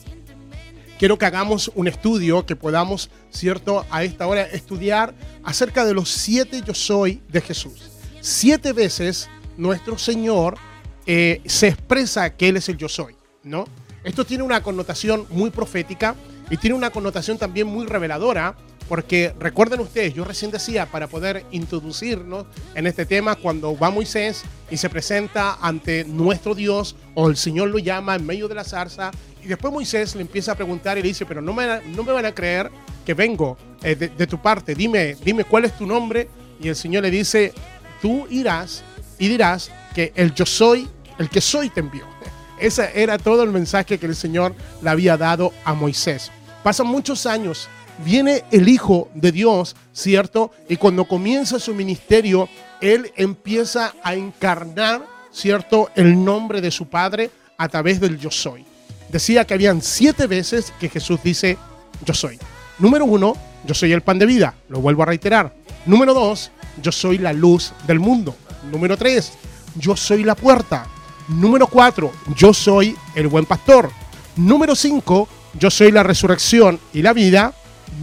Quiero 1.01 1.17
que 1.17 1.25
hagamos 1.25 1.72
un 1.74 1.88
estudio, 1.88 2.46
que 2.46 2.55
podamos, 2.55 3.10
¿cierto?, 3.31 3.88
a 3.89 4.03
esta 4.03 4.27
hora 4.27 4.43
estudiar 4.43 5.15
acerca 5.43 5.84
de 5.84 5.96
los 5.96 6.10
siete 6.12 6.62
yo 6.63 6.75
soy 6.75 7.24
de 7.27 7.41
Jesús. 7.41 7.89
Siete 8.20 8.72
veces 8.72 9.27
nuestro 9.58 9.98
Señor 9.98 10.60
eh, 11.08 11.41
se 11.48 11.70
expresa 11.70 12.36
que 12.36 12.50
Él 12.50 12.58
es 12.58 12.70
el 12.70 12.77
yo 12.77 12.88
soy, 12.88 13.15
¿no? 13.41 13.65
Esto 14.03 14.25
tiene 14.25 14.43
una 14.43 14.62
connotación 14.62 15.25
muy 15.31 15.50
profética 15.50 16.13
y 16.51 16.58
tiene 16.58 16.75
una 16.75 16.91
connotación 16.91 17.39
también 17.39 17.65
muy 17.65 17.88
reveladora, 17.88 18.55
porque 18.88 19.34
recuerden 19.39 19.79
ustedes, 19.79 20.13
yo 20.13 20.24
recién 20.24 20.51
decía, 20.51 20.86
para 20.86 21.08
poder 21.08 21.46
introducirnos 21.50 22.46
en 22.75 22.86
este 22.86 23.08
tema, 23.08 23.38
cuando 23.38 23.75
va 23.75 23.89
Moisés 23.89 24.43
y 24.70 24.77
se 24.77 24.89
presenta 24.89 25.58
ante 25.62 26.03
nuestro 26.03 26.53
Dios, 26.53 26.96
o 27.15 27.27
el 27.27 27.38
Señor 27.38 27.70
lo 27.70 27.79
llama 27.79 28.15
en 28.15 28.25
medio 28.25 28.48
de 28.48 28.55
la 28.55 28.65
zarza, 28.65 29.10
y 29.44 29.48
después 29.48 29.74
Moisés 29.74 30.16
le 30.16 30.22
empieza 30.22 30.52
a 30.52 30.56
preguntar 30.56 30.98
y 30.98 31.02
le 31.02 31.08
dice, 31.08 31.26
pero 31.26 31.42
no 31.42 31.54
me, 31.54 31.66
van 31.68 32.26
a 32.26 32.32
creer 32.34 32.72
que 33.06 33.14
vengo 33.14 33.58
eh, 33.82 33.96
de, 33.96 34.10
de 34.10 34.28
tu 34.28 34.42
parte, 34.42 34.76
dime, 34.76 35.16
dime 35.24 35.44
cuál 35.44 35.66
es 35.66 35.78
tu 35.78 35.86
nombre, 35.86 36.30
y 36.62 36.68
el 36.68 36.76
Señor 36.76 37.04
le 37.04 37.12
dice, 37.12 37.54
tú 38.02 38.28
irás 38.30 38.84
y 39.18 39.28
dirás, 39.28 39.72
que 39.94 40.14
el 40.16 40.34
yo 40.34 40.46
soy, 40.46 40.88
el 41.18 41.30
que 41.30 41.42
soy 41.42 41.70
te 41.70 41.80
envió. 41.80 42.06
Ese 42.60 42.92
era 42.96 43.18
todo 43.18 43.44
el 43.44 43.52
mensaje 43.52 43.98
que 43.98 44.06
el 44.06 44.16
Señor 44.16 44.56
le 44.82 44.90
había 44.90 45.18
dado 45.18 45.52
a 45.66 45.74
Moisés. 45.74 46.32
Pasan 46.64 46.88
muchos 46.88 47.26
años, 47.26 47.68
viene 48.06 48.44
el 48.52 48.70
Hijo 48.70 49.10
de 49.16 49.32
Dios, 49.32 49.76
¿cierto? 49.94 50.52
Y 50.70 50.78
cuando 50.78 51.06
comienza 51.06 51.60
su 51.60 51.74
ministerio, 51.74 52.48
Él 52.80 53.12
empieza 53.16 53.94
a 54.04 54.14
encarnar, 54.14 55.06
¿cierto? 55.32 55.90
El 55.96 56.24
nombre 56.24 56.62
de 56.62 56.72
su 56.72 56.88
Padre 56.88 57.32
a 57.58 57.68
través 57.68 58.00
del 58.00 58.20
yo 58.20 58.30
soy. 58.30 58.66
Decía 59.12 59.46
que 59.46 59.53
habían 59.53 59.82
siete 59.82 60.27
veces 60.27 60.74
que 60.80 60.89
Jesús 60.89 61.20
dice 61.24 61.58
yo 62.06 62.13
soy. 62.13 62.39
Número 62.80 63.06
uno, 63.06 63.36
yo 63.65 63.74
soy 63.74 63.91
el 63.91 64.01
pan 64.01 64.18
de 64.18 64.25
vida, 64.25 64.56
lo 64.70 64.80
vuelvo 64.80 65.03
a 65.03 65.08
reiterar. 65.08 65.53
Número 65.86 66.13
dos, 66.13 66.51
yo 66.82 66.91
soy 66.91 67.18
la 67.18 67.34
luz 67.34 67.74
del 67.86 68.00
mundo. 68.00 68.36
Número 68.72 68.98
tres, 68.98 69.34
yo 69.75 69.96
soy 69.96 70.24
la 70.24 70.36
puerta. 70.36 70.88
Número 71.27 71.68
4, 71.68 72.12
yo 72.36 72.53
soy 72.53 72.96
el 73.15 73.27
buen 73.27 73.46
pastor. 73.46 73.89
Número 74.36 74.75
5, 74.75 75.30
yo 75.60 75.70
soy 75.70 75.91
la 75.91 76.03
resurrección 76.03 76.80
y 76.94 77.01
la 77.01 77.13
vida. 77.13 77.53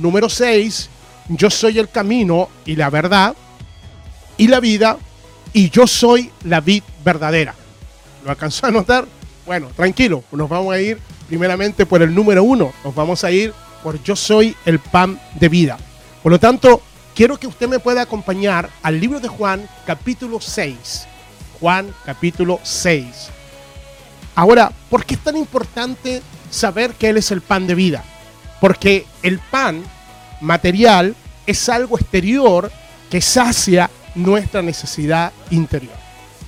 Número 0.01 0.29
6, 0.29 0.89
yo 1.29 1.51
soy 1.51 1.79
el 1.79 1.91
camino 1.91 2.49
y 2.65 2.77
la 2.77 2.91
verdad 2.91 3.35
y 4.37 4.49
la 4.49 4.61
vida. 4.61 4.97
Y 5.53 5.71
yo 5.71 5.87
soy 5.87 6.31
la 6.45 6.61
vid 6.61 6.83
verdadera. 7.05 7.55
¿Lo 8.25 8.31
alcanzó 8.31 8.67
a 8.67 8.71
notar? 8.71 9.07
Bueno, 9.49 9.69
tranquilo, 9.75 10.23
nos 10.31 10.47
vamos 10.47 10.75
a 10.75 10.79
ir 10.79 11.01
primeramente 11.27 11.87
por 11.87 12.03
el 12.03 12.15
número 12.15 12.45
1. 12.45 12.71
Nos 12.85 12.95
vamos 12.95 13.25
a 13.25 13.31
ir 13.31 13.55
por 13.83 14.03
yo 14.03 14.15
soy 14.15 14.55
el 14.67 14.79
pan 14.79 15.19
de 15.41 15.49
vida. 15.49 15.79
Por 16.23 16.31
lo 16.31 16.39
tanto, 16.39 16.83
quiero 17.15 17.39
que 17.39 17.47
usted 17.47 17.67
me 17.67 17.79
pueda 17.79 18.03
acompañar 18.03 18.69
al 18.83 19.01
libro 19.01 19.21
de 19.21 19.29
Juan, 19.29 19.67
capítulo 19.87 20.39
6 20.39 21.07
Juan 21.61 21.95
capítulo 22.05 22.61
6. 22.63 23.07
Ahora, 24.35 24.71
¿por 24.91 25.07
qué 25.07 25.15
es 25.15 25.25
tan 25.25 25.39
importante 25.39 26.21
saber 26.51 26.93
que 26.93 27.09
Él 27.09 27.17
es 27.17 27.31
el 27.31 27.41
pan 27.41 27.67
de 27.67 27.75
vida? 27.75 28.05
Porque 28.61 29.07
el 29.23 29.39
pan 29.39 29.83
material 30.43 31.17
es 31.47 31.71
algo 31.71 31.99
exterior 31.99 32.71
que 33.09 33.23
sacia 33.23 33.89
nuestra 34.15 34.61
necesidad 34.61 35.33
interior. 35.49 35.97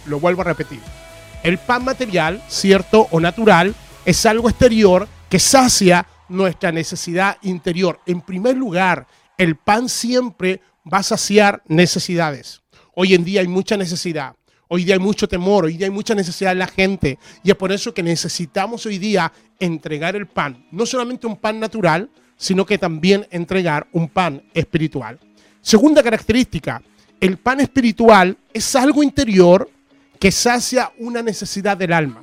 Lo 0.04 0.20
vuelvo 0.20 0.42
a 0.42 0.44
repetir. 0.44 0.99
El 1.42 1.56
pan 1.56 1.84
material, 1.84 2.42
cierto 2.48 3.08
o 3.10 3.18
natural, 3.18 3.74
es 4.04 4.26
algo 4.26 4.50
exterior 4.50 5.08
que 5.30 5.38
sacia 5.38 6.06
nuestra 6.28 6.70
necesidad 6.70 7.38
interior. 7.42 8.00
En 8.04 8.20
primer 8.20 8.56
lugar, 8.56 9.06
el 9.38 9.56
pan 9.56 9.88
siempre 9.88 10.60
va 10.92 10.98
a 10.98 11.02
saciar 11.02 11.62
necesidades. 11.66 12.60
Hoy 12.94 13.14
en 13.14 13.24
día 13.24 13.40
hay 13.40 13.48
mucha 13.48 13.78
necesidad. 13.78 14.34
Hoy 14.68 14.84
día 14.84 14.94
hay 14.94 15.00
mucho 15.00 15.26
temor, 15.26 15.64
hoy 15.64 15.78
día 15.78 15.86
hay 15.86 15.92
mucha 15.92 16.14
necesidad 16.14 16.52
en 16.52 16.58
la 16.58 16.66
gente. 16.66 17.18
Y 17.42 17.50
es 17.50 17.56
por 17.56 17.72
eso 17.72 17.94
que 17.94 18.02
necesitamos 18.02 18.84
hoy 18.84 18.98
día 18.98 19.32
entregar 19.58 20.16
el 20.16 20.26
pan. 20.26 20.66
No 20.70 20.84
solamente 20.84 21.26
un 21.26 21.36
pan 21.36 21.58
natural, 21.58 22.10
sino 22.36 22.66
que 22.66 22.76
también 22.76 23.26
entregar 23.30 23.88
un 23.92 24.08
pan 24.08 24.42
espiritual. 24.52 25.18
Segunda 25.62 26.02
característica, 26.02 26.82
el 27.18 27.38
pan 27.38 27.60
espiritual 27.60 28.36
es 28.52 28.76
algo 28.76 29.02
interior 29.02 29.68
que 30.20 30.30
sacia 30.30 30.92
una 30.98 31.22
necesidad 31.22 31.78
del 31.78 31.94
alma. 31.94 32.22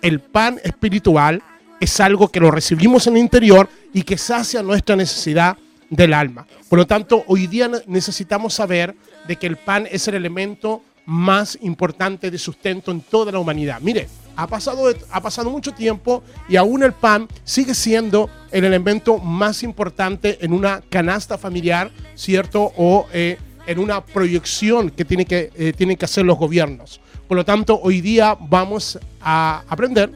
El 0.00 0.20
pan 0.20 0.58
espiritual 0.64 1.42
es 1.78 2.00
algo 2.00 2.28
que 2.28 2.40
lo 2.40 2.50
recibimos 2.50 3.06
en 3.06 3.16
el 3.16 3.22
interior 3.22 3.68
y 3.92 4.02
que 4.02 4.16
sacia 4.16 4.62
nuestra 4.62 4.96
necesidad 4.96 5.56
del 5.90 6.14
alma. 6.14 6.46
Por 6.68 6.78
lo 6.78 6.86
tanto, 6.86 7.22
hoy 7.26 7.46
día 7.46 7.70
necesitamos 7.86 8.54
saber 8.54 8.96
de 9.28 9.36
que 9.36 9.46
el 9.46 9.56
pan 9.56 9.86
es 9.90 10.08
el 10.08 10.14
elemento 10.14 10.82
más 11.04 11.58
importante 11.60 12.30
de 12.30 12.38
sustento 12.38 12.90
en 12.90 13.02
toda 13.02 13.30
la 13.32 13.38
humanidad. 13.38 13.80
Mire, 13.82 14.08
ha 14.36 14.46
pasado, 14.46 14.90
ha 15.10 15.20
pasado 15.20 15.50
mucho 15.50 15.72
tiempo 15.72 16.22
y 16.48 16.56
aún 16.56 16.82
el 16.82 16.92
pan 16.92 17.28
sigue 17.44 17.74
siendo 17.74 18.30
el 18.50 18.64
elemento 18.64 19.18
más 19.18 19.62
importante 19.62 20.38
en 20.40 20.54
una 20.54 20.80
canasta 20.88 21.36
familiar, 21.36 21.90
¿cierto? 22.14 22.72
O 22.78 23.08
eh, 23.12 23.36
en 23.66 23.78
una 23.78 24.04
proyección 24.04 24.90
que, 24.90 25.04
tiene 25.04 25.26
que 25.26 25.50
eh, 25.54 25.74
tienen 25.76 25.98
que 25.98 26.06
hacer 26.06 26.24
los 26.24 26.38
gobiernos. 26.38 27.00
Por 27.30 27.36
lo 27.36 27.44
tanto, 27.44 27.78
hoy 27.80 28.00
día 28.00 28.36
vamos 28.40 28.98
a 29.20 29.62
aprender 29.68 30.10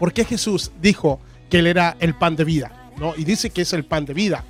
por 0.00 0.12
qué 0.12 0.24
Jesús 0.24 0.72
dijo 0.82 1.20
que 1.48 1.60
Él 1.60 1.68
era 1.68 1.96
el 2.00 2.14
pan 2.14 2.34
de 2.34 2.42
vida, 2.42 2.90
¿no? 2.98 3.14
Y 3.16 3.22
dice 3.22 3.50
que 3.50 3.62
es 3.62 3.72
el 3.74 3.84
pan 3.84 4.06
de 4.06 4.12
vida. 4.12 4.44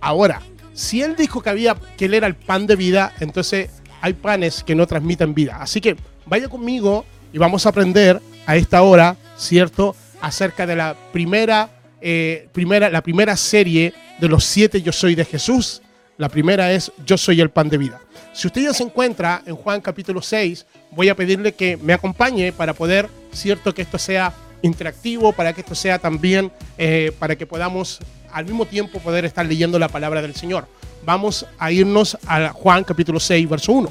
Ahora, 0.00 0.42
si 0.72 1.02
Él 1.02 1.14
dijo 1.14 1.40
que, 1.40 1.50
había, 1.50 1.76
que 1.96 2.06
Él 2.06 2.14
era 2.14 2.26
el 2.26 2.34
pan 2.34 2.66
de 2.66 2.74
vida, 2.74 3.12
entonces 3.20 3.70
hay 4.00 4.14
panes 4.14 4.64
que 4.64 4.74
no 4.74 4.88
transmiten 4.88 5.34
vida. 5.34 5.58
Así 5.60 5.80
que 5.80 5.94
vaya 6.26 6.48
conmigo 6.48 7.04
y 7.32 7.38
vamos 7.38 7.64
a 7.64 7.68
aprender 7.68 8.20
a 8.44 8.56
esta 8.56 8.82
hora, 8.82 9.16
¿cierto?, 9.36 9.94
acerca 10.20 10.66
de 10.66 10.74
la 10.74 10.96
primera 11.12 11.70
eh, 12.00 12.48
primera, 12.50 12.90
la 12.90 13.04
primera 13.04 13.36
serie 13.36 13.94
de 14.18 14.28
los 14.28 14.42
siete 14.42 14.82
Yo 14.82 14.90
Soy 14.90 15.14
de 15.14 15.24
Jesús. 15.24 15.80
La 16.16 16.28
primera 16.28 16.72
es 16.72 16.92
Yo 17.04 17.18
Soy 17.18 17.40
el 17.40 17.50
Pan 17.50 17.68
de 17.68 17.76
Vida. 17.76 18.00
Si 18.32 18.46
usted 18.46 18.62
ya 18.62 18.72
se 18.72 18.84
encuentra 18.84 19.42
en 19.46 19.56
Juan 19.56 19.80
capítulo 19.80 20.22
6, 20.22 20.64
voy 20.92 21.08
a 21.08 21.16
pedirle 21.16 21.54
que 21.54 21.76
me 21.76 21.92
acompañe 21.92 22.52
para 22.52 22.72
poder, 22.72 23.08
cierto, 23.32 23.74
que 23.74 23.82
esto 23.82 23.98
sea 23.98 24.32
interactivo, 24.62 25.32
para 25.32 25.52
que 25.52 25.62
esto 25.62 25.74
sea 25.74 25.98
también, 25.98 26.52
eh, 26.78 27.10
para 27.18 27.34
que 27.34 27.46
podamos 27.46 27.98
al 28.32 28.44
mismo 28.44 28.64
tiempo 28.64 29.00
poder 29.00 29.24
estar 29.24 29.44
leyendo 29.44 29.76
la 29.76 29.88
palabra 29.88 30.22
del 30.22 30.36
Señor. 30.36 30.68
Vamos 31.04 31.46
a 31.58 31.72
irnos 31.72 32.16
a 32.26 32.50
Juan 32.50 32.84
capítulo 32.84 33.18
6, 33.18 33.48
verso 33.48 33.72
1. 33.72 33.90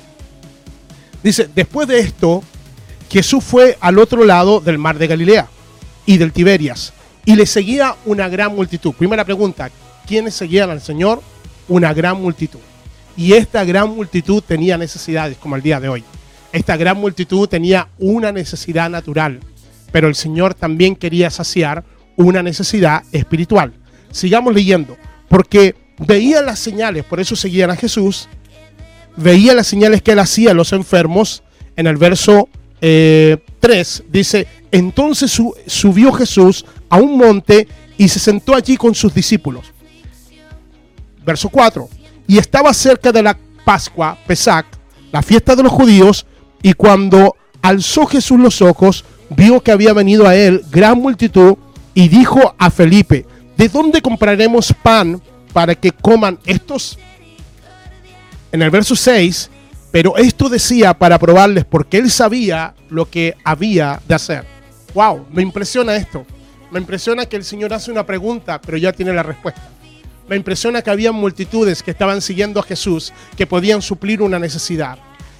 Dice, 1.21 1.49
después 1.53 1.89
de 1.89 1.99
esto, 1.99 2.41
Jesús 3.09 3.43
fue 3.43 3.77
al 3.81 3.99
otro 3.99 4.23
lado 4.23 4.61
del 4.61 4.77
mar 4.77 4.97
de 4.97 5.07
Galilea 5.07 5.47
y 6.05 6.17
del 6.17 6.31
Tiberias 6.31 6.93
y 7.25 7.35
le 7.35 7.45
seguía 7.45 7.95
una 8.05 8.29
gran 8.29 8.55
multitud. 8.55 8.93
Primera 8.93 9.25
pregunta, 9.25 9.69
¿quiénes 10.07 10.33
seguían 10.33 10.69
al 10.69 10.81
Señor? 10.81 11.21
Una 11.67 11.93
gran 11.93 12.21
multitud. 12.21 12.59
Y 13.15 13.33
esta 13.33 13.63
gran 13.63 13.89
multitud 13.89 14.43
tenía 14.45 14.77
necesidades, 14.77 15.37
como 15.37 15.55
el 15.55 15.61
día 15.61 15.79
de 15.79 15.89
hoy. 15.89 16.03
Esta 16.51 16.77
gran 16.77 16.97
multitud 16.97 17.47
tenía 17.47 17.89
una 17.97 18.31
necesidad 18.31 18.89
natural, 18.89 19.39
pero 19.91 20.07
el 20.07 20.15
Señor 20.15 20.53
también 20.53 20.95
quería 20.95 21.29
saciar 21.29 21.83
una 22.15 22.43
necesidad 22.43 23.03
espiritual. 23.11 23.73
Sigamos 24.11 24.53
leyendo, 24.53 24.97
porque 25.29 25.75
veían 25.97 26.45
las 26.45 26.59
señales, 26.59 27.05
por 27.05 27.19
eso 27.19 27.35
seguían 27.35 27.71
a 27.71 27.75
Jesús, 27.75 28.27
veían 29.15 29.55
las 29.55 29.67
señales 29.67 30.01
que 30.01 30.11
él 30.11 30.19
hacía 30.19 30.51
a 30.51 30.53
los 30.53 30.73
enfermos. 30.73 31.43
En 31.75 31.87
el 31.87 31.97
verso 31.97 32.49
3 32.79 32.81
eh, 32.81 34.03
dice, 34.11 34.47
entonces 34.71 35.39
subió 35.65 36.11
Jesús 36.11 36.65
a 36.89 36.97
un 36.97 37.17
monte 37.17 37.67
y 37.97 38.07
se 38.09 38.19
sentó 38.19 38.55
allí 38.55 38.77
con 38.77 38.93
sus 38.93 39.13
discípulos. 39.13 39.73
Verso 41.25 41.49
4. 41.49 41.89
Y 42.27 42.37
estaba 42.37 42.73
cerca 42.73 43.11
de 43.11 43.23
la 43.23 43.37
Pascua, 43.65 44.17
Pesach, 44.27 44.65
la 45.11 45.21
fiesta 45.21 45.55
de 45.55 45.63
los 45.63 45.71
judíos, 45.71 46.25
y 46.61 46.73
cuando 46.73 47.35
alzó 47.61 48.05
Jesús 48.05 48.39
los 48.39 48.61
ojos, 48.61 49.05
vio 49.29 49.61
que 49.61 49.71
había 49.71 49.93
venido 49.93 50.27
a 50.27 50.35
él 50.35 50.63
gran 50.69 50.99
multitud 50.99 51.55
y 51.93 52.07
dijo 52.07 52.55
a 52.57 52.69
Felipe, 52.69 53.25
¿de 53.57 53.69
dónde 53.69 54.01
compraremos 54.01 54.73
pan 54.81 55.21
para 55.53 55.75
que 55.75 55.91
coman 55.91 56.39
estos? 56.45 56.97
En 58.51 58.61
el 58.61 58.69
verso 58.69 58.95
6, 58.95 59.49
pero 59.91 60.17
esto 60.17 60.49
decía 60.49 60.93
para 60.93 61.19
probarles 61.19 61.65
porque 61.65 61.97
él 61.97 62.09
sabía 62.09 62.73
lo 62.89 63.09
que 63.09 63.35
había 63.43 64.01
de 64.07 64.15
hacer. 64.15 64.45
¡Wow! 64.93 65.27
Me 65.31 65.41
impresiona 65.41 65.95
esto. 65.95 66.25
Me 66.71 66.79
impresiona 66.79 67.25
que 67.25 67.35
el 67.35 67.43
Señor 67.43 67.73
hace 67.73 67.91
una 67.91 68.05
pregunta, 68.05 68.59
pero 68.59 68.77
ya 68.77 68.91
tiene 68.93 69.13
la 69.13 69.23
respuesta. 69.23 69.61
Me 70.33 70.37
impresiona 70.37 70.81
que 70.81 70.89
había 70.89 71.11
multitudes 71.11 71.83
que 71.83 71.91
estaban 71.91 72.19
siguiendo 72.19 72.59
a 72.59 72.63
Jesús 72.63 73.13
que 73.37 73.45
podían 73.45 73.83
suplir 73.83 74.19
una 74.19 74.39
necesidad. 74.39 74.97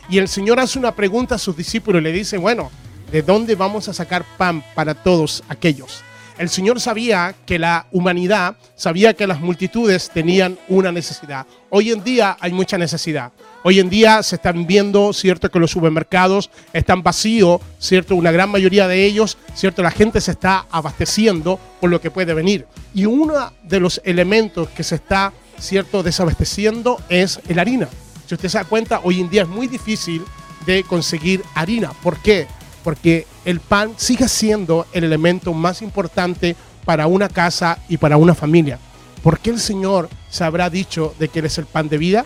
Y 0.08 0.19
el 0.19 0.27
Señor 0.27 0.60
hace 0.60 0.77
una 0.77 0.93
pregunta 0.93 1.34
a 1.34 1.39
sus 1.39 1.58
discípulos 1.58 1.99
y 1.99 2.03
le 2.03 2.12
dice, 2.12 2.38
bueno, 2.38 2.69
¿de 3.12 3.23
dónde 3.23 3.56
vamos 3.56 3.89
a 3.89 3.93
sacar 3.93 4.23
pan 4.38 4.63
para 4.75 4.93
todos 4.93 5.43
aquellos? 5.49 6.03
El 6.38 6.47
Señor 6.47 6.79
sabía 6.79 7.34
que 7.47 7.58
la 7.58 7.88
humanidad, 7.91 8.56
sabía 8.75 9.15
que 9.15 9.25
las 9.25 9.39
multitudes 9.39 10.12
tenían 10.12 10.60
una 10.67 10.91
necesidad. 10.91 11.47
Hoy 11.71 11.89
en 11.89 12.03
día 12.03 12.38
hay 12.39 12.53
mucha 12.53 12.77
necesidad. 12.77 13.32
Hoy 13.65 13.80
en 13.80 13.89
día 13.89 14.21
se 14.23 14.36
están 14.36 14.67
viendo, 14.67 15.13
cierto, 15.13 15.49
que 15.49 15.58
los 15.58 15.71
supermercados 15.71 16.49
están 16.73 17.02
vacíos, 17.02 17.62
cierto, 17.80 18.13
una 18.13 18.30
gran 18.30 18.49
mayoría 18.49 18.89
de 18.89 19.06
ellos, 19.06 19.38
cierto, 19.56 19.82
la 19.82 19.89
gente 19.89 20.19
se 20.19 20.32
está 20.32 20.65
abasteciendo 20.69 21.58
por 21.80 21.89
lo 21.89 22.02
que 22.02 22.12
puede 22.12 22.34
venir. 22.34 22.67
Y 22.93 23.06
uno 23.06 23.54
de 23.63 23.80
los 23.80 24.02
elementos 24.04 24.67
que 24.67 24.84
se 24.84 24.95
está, 24.95 25.32
cierto, 25.58 26.04
desabasteciendo 26.04 26.99
es 27.08 27.39
el 27.47 27.58
harina. 27.58 27.88
Si 28.28 28.36
usted 28.36 28.49
se 28.49 28.58
da 28.58 28.65
cuenta, 28.65 28.99
hoy 29.02 29.21
en 29.21 29.30
día 29.30 29.43
es 29.43 29.47
muy 29.47 29.67
difícil 29.67 30.26
de 30.65 30.84
conseguir 30.84 31.41
harina. 31.56 31.91
¿Por 32.04 32.21
qué? 32.21 32.47
Porque 32.84 33.26
el 33.45 33.62
pan 33.62 33.93
sigue 33.95 34.28
siendo 34.28 34.88
el 34.91 35.06
elemento 35.06 35.54
más 35.54 35.82
importante 35.82 36.58
para 36.84 37.08
una 37.08 37.30
casa 37.30 37.80
y 37.88 37.95
para 37.95 38.17
una 38.17 38.36
familia. 38.36 38.78
¿Por 39.21 39.39
qué 39.39 39.52
el 39.52 39.60
Señor 39.62 40.10
se 40.30 40.43
habrá 40.43 40.69
dicho 40.69 41.15
de 41.17 41.30
que 41.30 41.39
eres 41.39 41.58
el 41.58 41.65
pan 41.65 41.88
de 41.88 41.97
vida? 41.97 42.26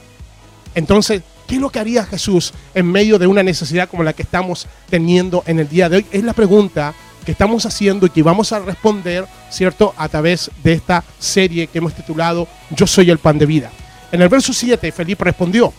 Entonces, 0.77 1.23
¿qué 1.47 1.55
es 1.55 1.61
lo 1.61 1.71
que 1.71 1.79
haría 1.79 2.05
Jesús 2.05 2.53
en 2.75 2.85
medio 2.85 3.17
de 3.17 3.25
una 3.25 3.41
necesidad 3.41 3.89
como 3.89 4.03
la 4.03 4.13
que 4.13 4.21
estamos 4.21 4.67
teniendo 4.91 5.43
en 5.47 5.57
el 5.57 5.67
día 5.67 5.89
de 5.89 5.97
hoy? 5.97 6.05
Es 6.11 6.23
la 6.23 6.33
pregunta 6.33 6.93
que 7.25 7.31
estamos 7.31 7.65
haciendo 7.65 8.05
y 8.05 8.11
que 8.11 8.21
vamos 8.21 8.51
a 8.51 8.59
responder, 8.59 9.25
¿cierto?, 9.49 9.95
a 9.97 10.07
través 10.07 10.51
de 10.63 10.73
esta 10.73 11.03
serie 11.17 11.65
que 11.65 11.79
hemos 11.79 11.95
titulado 11.95 12.47
Yo 12.69 12.85
soy 12.85 13.09
el 13.09 13.17
pan 13.17 13.39
de 13.39 13.47
vida. 13.47 13.71
En 14.11 14.21
el 14.21 14.29
verso 14.29 14.53
7, 14.53 14.91
Felipe 14.91 15.23
respondió. 15.23 15.73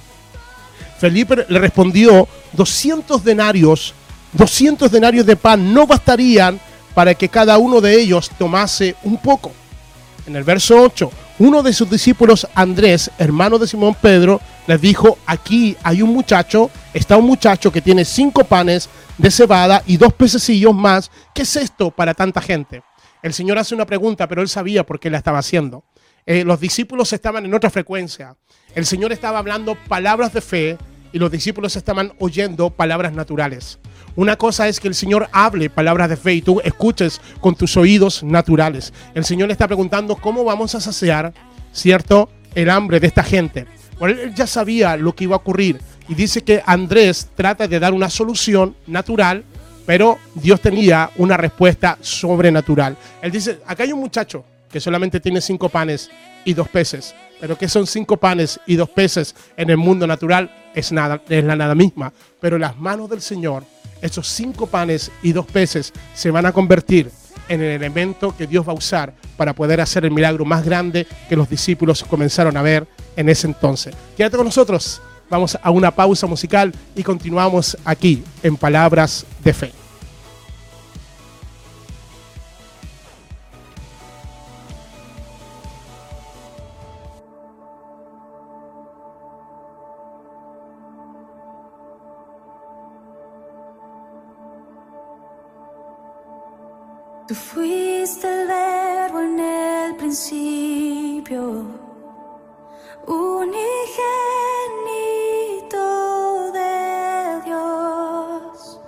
Felipe 0.98 1.46
le 1.48 1.60
respondió, 1.60 2.26
200 2.54 3.22
denarios, 3.22 3.94
200 4.32 4.90
denarios 4.90 5.24
de 5.24 5.36
pan 5.36 5.72
no 5.72 5.86
bastarían 5.86 6.58
para 6.92 7.14
que 7.14 7.28
cada 7.28 7.56
uno 7.56 7.80
de 7.80 8.00
ellos 8.00 8.32
tomase 8.36 8.96
un 9.04 9.16
poco. 9.18 9.52
En 10.26 10.34
el 10.34 10.42
verso 10.42 10.76
8, 10.82 11.08
uno 11.38 11.62
de 11.62 11.72
sus 11.72 11.88
discípulos, 11.88 12.48
Andrés, 12.52 13.12
hermano 13.16 13.60
de 13.60 13.68
Simón 13.68 13.94
Pedro, 13.94 14.40
les 14.68 14.82
dijo, 14.82 15.16
aquí 15.24 15.78
hay 15.82 16.02
un 16.02 16.10
muchacho, 16.10 16.70
está 16.92 17.16
un 17.16 17.24
muchacho 17.24 17.72
que 17.72 17.80
tiene 17.80 18.04
cinco 18.04 18.44
panes 18.44 18.90
de 19.16 19.30
cebada 19.30 19.82
y 19.86 19.96
dos 19.96 20.12
pececillos 20.12 20.74
más. 20.74 21.10
¿Qué 21.34 21.40
es 21.40 21.56
esto 21.56 21.90
para 21.90 22.12
tanta 22.12 22.42
gente? 22.42 22.82
El 23.22 23.32
Señor 23.32 23.56
hace 23.56 23.74
una 23.74 23.86
pregunta, 23.86 24.28
pero 24.28 24.42
él 24.42 24.48
sabía 24.48 24.84
por 24.84 25.00
qué 25.00 25.08
la 25.08 25.16
estaba 25.16 25.38
haciendo. 25.38 25.84
Eh, 26.26 26.44
los 26.44 26.60
discípulos 26.60 27.14
estaban 27.14 27.46
en 27.46 27.54
otra 27.54 27.70
frecuencia. 27.70 28.36
El 28.74 28.84
Señor 28.84 29.10
estaba 29.10 29.38
hablando 29.38 29.74
palabras 29.88 30.34
de 30.34 30.42
fe 30.42 30.76
y 31.14 31.18
los 31.18 31.30
discípulos 31.30 31.74
estaban 31.74 32.12
oyendo 32.18 32.68
palabras 32.68 33.14
naturales. 33.14 33.78
Una 34.16 34.36
cosa 34.36 34.68
es 34.68 34.80
que 34.80 34.88
el 34.88 34.94
Señor 34.94 35.30
hable 35.32 35.70
palabras 35.70 36.10
de 36.10 36.18
fe 36.18 36.34
y 36.34 36.42
tú 36.42 36.60
escuches 36.62 37.22
con 37.40 37.54
tus 37.54 37.78
oídos 37.78 38.22
naturales. 38.22 38.92
El 39.14 39.24
Señor 39.24 39.48
le 39.48 39.52
está 39.52 39.66
preguntando 39.66 40.14
cómo 40.16 40.44
vamos 40.44 40.74
a 40.74 40.80
saciar, 40.82 41.32
¿cierto?, 41.72 42.28
el 42.54 42.68
hambre 42.68 43.00
de 43.00 43.06
esta 43.06 43.22
gente. 43.22 43.77
Él 44.06 44.34
ya 44.34 44.46
sabía 44.46 44.96
lo 44.96 45.14
que 45.14 45.24
iba 45.24 45.34
a 45.34 45.38
ocurrir 45.38 45.80
y 46.08 46.14
dice 46.14 46.42
que 46.42 46.62
Andrés 46.64 47.28
trata 47.34 47.66
de 47.66 47.80
dar 47.80 47.92
una 47.92 48.08
solución 48.10 48.76
natural, 48.86 49.44
pero 49.86 50.18
Dios 50.34 50.60
tenía 50.60 51.10
una 51.16 51.36
respuesta 51.36 51.98
sobrenatural. 52.00 52.96
Él 53.22 53.32
dice, 53.32 53.58
acá 53.66 53.82
hay 53.82 53.92
un 53.92 54.00
muchacho 54.00 54.44
que 54.70 54.80
solamente 54.80 55.20
tiene 55.20 55.40
cinco 55.40 55.68
panes 55.68 56.10
y 56.44 56.54
dos 56.54 56.68
peces, 56.68 57.14
pero 57.40 57.56
que 57.56 57.68
son 57.68 57.86
cinco 57.86 58.16
panes 58.16 58.60
y 58.66 58.76
dos 58.76 58.90
peces 58.90 59.34
en 59.56 59.70
el 59.70 59.76
mundo 59.76 60.06
natural 60.06 60.50
es 60.74 60.92
nada, 60.92 61.20
es 61.28 61.44
la 61.44 61.56
nada 61.56 61.74
misma, 61.74 62.12
pero 62.40 62.58
las 62.58 62.76
manos 62.76 63.10
del 63.10 63.20
Señor 63.20 63.64
esos 64.00 64.28
cinco 64.28 64.66
panes 64.66 65.10
y 65.22 65.32
dos 65.32 65.46
peces 65.46 65.92
se 66.14 66.30
van 66.30 66.46
a 66.46 66.52
convertir 66.52 67.10
en 67.48 67.60
el 67.60 67.72
elemento 67.72 68.36
que 68.36 68.46
Dios 68.46 68.66
va 68.66 68.72
a 68.72 68.76
usar 68.76 69.14
para 69.36 69.54
poder 69.54 69.80
hacer 69.80 70.04
el 70.04 70.10
milagro 70.10 70.44
más 70.44 70.64
grande 70.64 71.06
que 71.28 71.36
los 71.36 71.48
discípulos 71.48 72.04
comenzaron 72.04 72.56
a 72.56 72.62
ver 72.62 72.86
en 73.18 73.28
ese 73.28 73.48
entonces. 73.48 73.94
Quédate 74.16 74.36
con 74.36 74.46
nosotros, 74.46 75.02
vamos 75.28 75.58
a 75.60 75.70
una 75.72 75.90
pausa 75.90 76.26
musical 76.28 76.72
y 76.94 77.02
continuamos 77.02 77.76
aquí 77.84 78.22
en 78.44 78.56
Palabras 78.56 79.26
de 79.42 79.52
Fe. 79.52 79.72
Tú 97.26 97.34
fuiste 97.34 98.26
el 98.26 98.46
verbo 98.46 99.20
en 99.20 99.38
el 99.38 99.96
principio, 99.96 101.77
unigénito 103.08 103.72
de 106.52 107.42
Dios. 107.46 108.80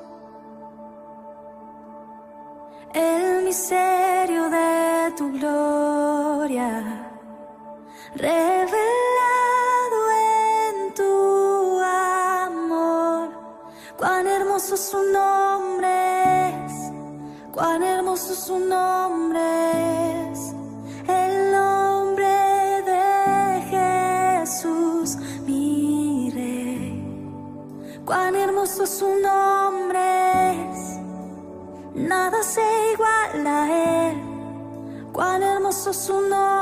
El 2.93 3.45
misterio 3.45 4.51
de 4.51 5.13
tu 5.17 5.33
gloria, 5.33 7.11
revelado 8.15 10.01
en 10.29 10.95
tu 10.95 11.81
amor, 11.81 13.31
cuán 13.97 14.27
hermoso 14.27 14.77
su 14.77 15.03
nombre 15.13 15.61
Cuán 17.53 17.83
hermoso 17.83 18.35
su 18.35 18.59
nombre 18.59 19.00
su 35.93 36.21
nombre 36.21 36.60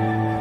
No 0.00 0.39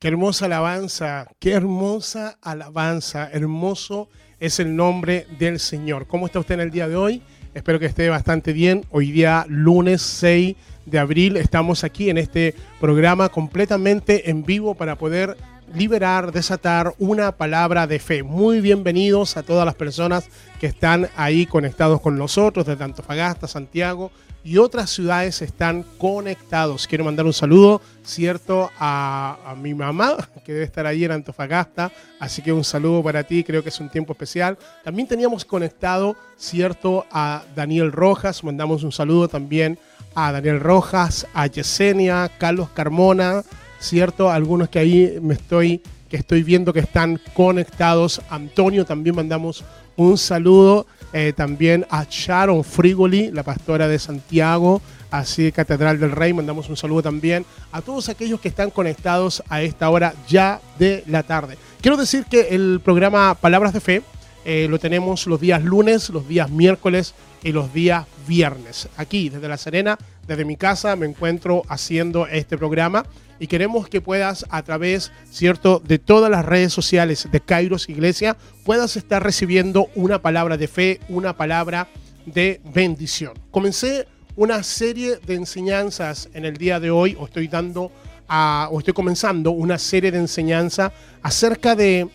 Qué 0.00 0.08
hermosa 0.08 0.46
alabanza, 0.46 1.28
qué 1.38 1.52
hermosa 1.52 2.38
alabanza, 2.40 3.28
hermoso 3.30 4.08
es 4.38 4.58
el 4.58 4.74
nombre 4.74 5.26
del 5.38 5.60
Señor. 5.60 6.06
¿Cómo 6.06 6.24
está 6.24 6.38
usted 6.38 6.54
en 6.54 6.62
el 6.62 6.70
día 6.70 6.88
de 6.88 6.96
hoy? 6.96 7.20
Espero 7.52 7.78
que 7.78 7.84
esté 7.84 8.08
bastante 8.08 8.54
bien. 8.54 8.86
Hoy 8.88 9.12
día, 9.12 9.44
lunes 9.46 10.00
6 10.00 10.56
de 10.86 10.98
abril, 10.98 11.36
estamos 11.36 11.84
aquí 11.84 12.08
en 12.08 12.16
este 12.16 12.54
programa 12.80 13.28
completamente 13.28 14.30
en 14.30 14.42
vivo 14.42 14.74
para 14.74 14.96
poder 14.96 15.36
liberar, 15.74 16.32
desatar 16.32 16.94
una 16.98 17.32
palabra 17.32 17.86
de 17.86 17.98
fe. 17.98 18.22
Muy 18.22 18.60
bienvenidos 18.60 19.36
a 19.36 19.42
todas 19.42 19.64
las 19.64 19.74
personas 19.74 20.28
que 20.58 20.66
están 20.66 21.08
ahí 21.16 21.46
conectados 21.46 22.00
con 22.00 22.18
nosotros, 22.18 22.66
desde 22.66 22.84
Antofagasta, 22.84 23.46
Santiago 23.46 24.10
y 24.42 24.56
otras 24.56 24.90
ciudades 24.90 25.42
están 25.42 25.84
conectados. 25.98 26.86
Quiero 26.86 27.04
mandar 27.04 27.26
un 27.26 27.32
saludo, 27.32 27.80
cierto, 28.02 28.70
a, 28.78 29.54
mi 29.60 29.74
mamá, 29.74 30.16
que 30.44 30.52
debe 30.52 30.64
estar 30.64 30.86
ahí 30.86 31.04
en 31.04 31.12
Antofagasta. 31.12 31.92
Así 32.18 32.42
que 32.42 32.52
un 32.52 32.64
saludo 32.64 33.02
para 33.02 33.22
ti, 33.22 33.44
creo 33.44 33.62
que 33.62 33.68
es 33.68 33.80
un 33.80 33.90
tiempo 33.90 34.12
especial. 34.12 34.56
También 34.82 35.08
teníamos 35.08 35.44
conectado, 35.44 36.16
cierto, 36.36 37.06
a 37.10 37.42
Daniel 37.54 37.92
Rojas. 37.92 38.42
Mandamos 38.42 38.82
un 38.82 38.92
saludo 38.92 39.28
también 39.28 39.78
a 40.14 40.32
Daniel 40.32 40.60
Rojas, 40.60 41.26
a 41.34 41.46
Yesenia, 41.46 42.30
Carlos 42.38 42.70
Carmona, 42.70 43.42
cierto, 43.88 44.30
algunos 44.30 44.68
que 44.68 44.78
ahí 44.78 45.18
me 45.20 45.34
estoy 45.34 45.82
que 46.10 46.16
estoy 46.16 46.42
viendo 46.42 46.72
que 46.72 46.80
están 46.80 47.20
conectados. 47.34 48.20
Antonio, 48.28 48.84
también 48.84 49.14
mandamos 49.14 49.64
un 49.96 50.18
saludo 50.18 50.86
eh, 51.12 51.32
también 51.34 51.86
a 51.88 52.04
Sharon 52.10 52.64
Frigoli, 52.64 53.30
la 53.30 53.44
pastora 53.44 53.86
de 53.86 53.98
Santiago, 53.98 54.82
así 55.10 55.52
Catedral 55.52 56.00
del 56.00 56.10
Rey. 56.10 56.32
Mandamos 56.32 56.68
un 56.68 56.76
saludo 56.76 57.02
también 57.02 57.46
a 57.70 57.80
todos 57.80 58.08
aquellos 58.08 58.40
que 58.40 58.48
están 58.48 58.70
conectados 58.70 59.42
a 59.48 59.62
esta 59.62 59.88
hora 59.88 60.14
ya 60.28 60.60
de 60.78 61.04
la 61.06 61.22
tarde. 61.22 61.56
Quiero 61.80 61.96
decir 61.96 62.24
que 62.24 62.48
el 62.50 62.80
programa 62.84 63.36
Palabras 63.36 63.72
de 63.72 63.80
Fe 63.80 64.02
eh, 64.44 64.66
lo 64.68 64.78
tenemos 64.78 65.26
los 65.26 65.40
días 65.40 65.62
lunes, 65.62 66.10
los 66.10 66.26
días 66.26 66.50
miércoles 66.50 67.14
y 67.42 67.52
los 67.52 67.72
días 67.72 68.06
viernes. 68.26 68.88
Aquí, 68.96 69.28
desde 69.28 69.48
La 69.48 69.56
Serena, 69.58 69.96
desde 70.26 70.44
mi 70.44 70.56
casa, 70.56 70.96
me 70.96 71.06
encuentro 71.06 71.62
haciendo 71.68 72.26
este 72.26 72.58
programa 72.58 73.04
y 73.40 73.46
queremos 73.46 73.88
que 73.88 74.02
puedas 74.02 74.44
a 74.50 74.62
través, 74.62 75.10
cierto, 75.30 75.82
de 75.84 75.98
todas 75.98 76.30
las 76.30 76.44
redes 76.44 76.72
sociales 76.72 77.26
de 77.32 77.40
Kairos 77.40 77.88
Iglesia, 77.88 78.36
puedas 78.64 78.96
estar 78.96 79.24
recibiendo 79.24 79.88
una 79.94 80.20
palabra 80.20 80.58
de 80.58 80.68
fe, 80.68 81.00
una 81.08 81.34
palabra 81.36 81.88
de 82.26 82.60
bendición. 82.72 83.32
Comencé 83.50 84.06
una 84.36 84.62
serie 84.62 85.16
de 85.26 85.34
enseñanzas 85.34 86.28
en 86.34 86.44
el 86.44 86.58
día 86.58 86.78
de 86.78 86.90
hoy, 86.90 87.16
o 87.18 87.24
estoy 87.24 87.48
dando 87.48 87.90
o 88.32 88.78
estoy 88.78 88.94
comenzando 88.94 89.50
una 89.50 89.76
serie 89.76 90.12
de 90.12 90.18
enseñanza 90.18 90.92
acerca 91.20 91.74
de 91.74 92.08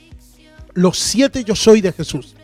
los 0.74 0.98
siete 0.98 1.44
yo 1.44 1.56
soy 1.56 1.82
de 1.82 1.92
Jesús. 1.92 2.36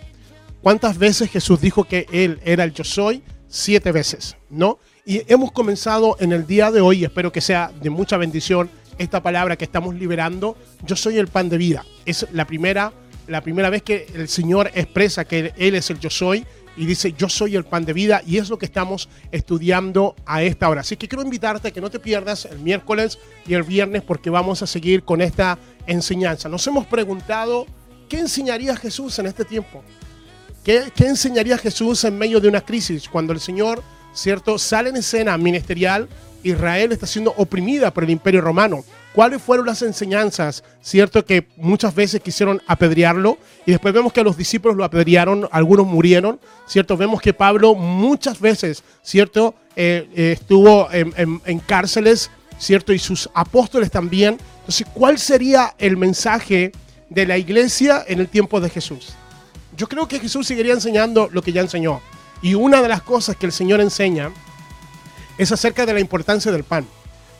¿Cuántas 0.61 0.97
veces 0.97 1.29
Jesús 1.29 1.61
dijo 1.61 1.85
que 1.85 2.05
Él 2.11 2.41
era 2.43 2.65
el 2.65 2.73
yo 2.73 2.83
soy? 2.83 3.23
Siete 3.47 3.93
veces, 3.93 4.35
¿no? 4.49 4.79
Y 5.03 5.23
hemos 5.31 5.51
comenzado 5.51 6.15
en 6.19 6.31
el 6.31 6.45
día 6.45 6.69
de 6.69 6.79
hoy, 6.79 7.03
espero 7.03 7.31
que 7.31 7.41
sea 7.41 7.71
de 7.81 7.89
mucha 7.89 8.17
bendición, 8.17 8.69
esta 8.99 9.23
palabra 9.23 9.57
que 9.57 9.65
estamos 9.65 9.95
liberando, 9.95 10.55
yo 10.85 10.95
soy 10.95 11.17
el 11.17 11.27
pan 11.27 11.49
de 11.49 11.57
vida. 11.57 11.83
Es 12.05 12.27
la 12.33 12.45
primera, 12.45 12.93
la 13.27 13.41
primera 13.41 13.71
vez 13.71 13.81
que 13.81 14.05
el 14.13 14.29
Señor 14.29 14.69
expresa 14.75 15.25
que 15.25 15.53
Él 15.57 15.73
es 15.73 15.89
el 15.89 15.99
yo 15.99 16.11
soy 16.11 16.45
y 16.77 16.85
dice 16.85 17.13
yo 17.17 17.29
soy 17.29 17.55
el 17.55 17.65
pan 17.65 17.83
de 17.83 17.93
vida 17.93 18.21
y 18.27 18.37
es 18.37 18.49
lo 18.49 18.59
que 18.59 18.67
estamos 18.67 19.09
estudiando 19.31 20.15
a 20.23 20.43
esta 20.43 20.69
hora. 20.69 20.81
Así 20.81 20.97
que 20.97 21.07
quiero 21.07 21.23
invitarte 21.23 21.69
a 21.69 21.71
que 21.71 21.81
no 21.81 21.89
te 21.89 21.99
pierdas 21.99 22.45
el 22.45 22.59
miércoles 22.59 23.17
y 23.47 23.55
el 23.55 23.63
viernes 23.63 24.03
porque 24.03 24.29
vamos 24.29 24.61
a 24.61 24.67
seguir 24.67 25.01
con 25.01 25.19
esta 25.19 25.57
enseñanza. 25.87 26.47
Nos 26.47 26.65
hemos 26.67 26.85
preguntado, 26.85 27.65
¿qué 28.07 28.19
enseñaría 28.19 28.75
Jesús 28.75 29.17
en 29.17 29.25
este 29.25 29.45
tiempo? 29.45 29.83
¿Qué, 30.63 30.91
qué 30.95 31.07
enseñaría 31.07 31.57
Jesús 31.57 32.03
en 32.03 32.19
medio 32.19 32.39
de 32.39 32.47
una 32.47 32.61
crisis 32.61 33.09
cuando 33.09 33.33
el 33.33 33.39
Señor 33.39 33.81
¿cierto? 34.13 34.57
Sale 34.57 34.89
en 34.89 34.97
escena 34.97 35.37
ministerial, 35.37 36.07
Israel 36.43 36.91
está 36.91 37.05
siendo 37.05 37.33
oprimida 37.37 37.91
por 37.93 38.03
el 38.03 38.09
imperio 38.09 38.41
romano. 38.41 38.83
¿Cuáles 39.13 39.41
fueron 39.41 39.65
las 39.65 39.81
enseñanzas, 39.81 40.63
cierto? 40.81 41.25
Que 41.25 41.45
muchas 41.57 41.93
veces 41.93 42.21
quisieron 42.21 42.61
apedrearlo 42.65 43.37
y 43.65 43.71
después 43.71 43.93
vemos 43.93 44.13
que 44.13 44.23
los 44.23 44.37
discípulos 44.37 44.77
lo 44.77 44.85
apedrearon, 44.85 45.49
algunos 45.51 45.85
murieron, 45.85 46.39
¿cierto? 46.65 46.95
Vemos 46.95 47.21
que 47.21 47.33
Pablo 47.33 47.75
muchas 47.75 48.39
veces, 48.39 48.83
¿cierto? 49.03 49.53
Eh, 49.75 50.07
eh, 50.15 50.31
estuvo 50.39 50.89
en, 50.91 51.13
en, 51.17 51.41
en 51.45 51.59
cárceles, 51.59 52.31
¿cierto? 52.57 52.93
Y 52.93 52.99
sus 52.99 53.29
apóstoles 53.33 53.91
también. 53.91 54.37
Entonces, 54.59 54.87
¿cuál 54.93 55.17
sería 55.17 55.75
el 55.77 55.97
mensaje 55.97 56.71
de 57.09 57.25
la 57.25 57.37
iglesia 57.37 58.05
en 58.07 58.21
el 58.21 58.29
tiempo 58.29 58.61
de 58.61 58.69
Jesús? 58.69 59.09
Yo 59.75 59.87
creo 59.87 60.07
que 60.07 60.19
Jesús 60.19 60.47
seguiría 60.47 60.73
enseñando 60.73 61.29
lo 61.31 61.41
que 61.41 61.51
ya 61.51 61.61
enseñó. 61.61 62.01
Y 62.41 62.55
una 62.55 62.81
de 62.81 62.87
las 62.87 63.01
cosas 63.01 63.35
que 63.35 63.45
el 63.45 63.51
Señor 63.51 63.81
enseña 63.81 64.31
es 65.37 65.51
acerca 65.51 65.85
de 65.85 65.93
la 65.93 65.99
importancia 65.99 66.51
del 66.51 66.63
pan. 66.63 66.85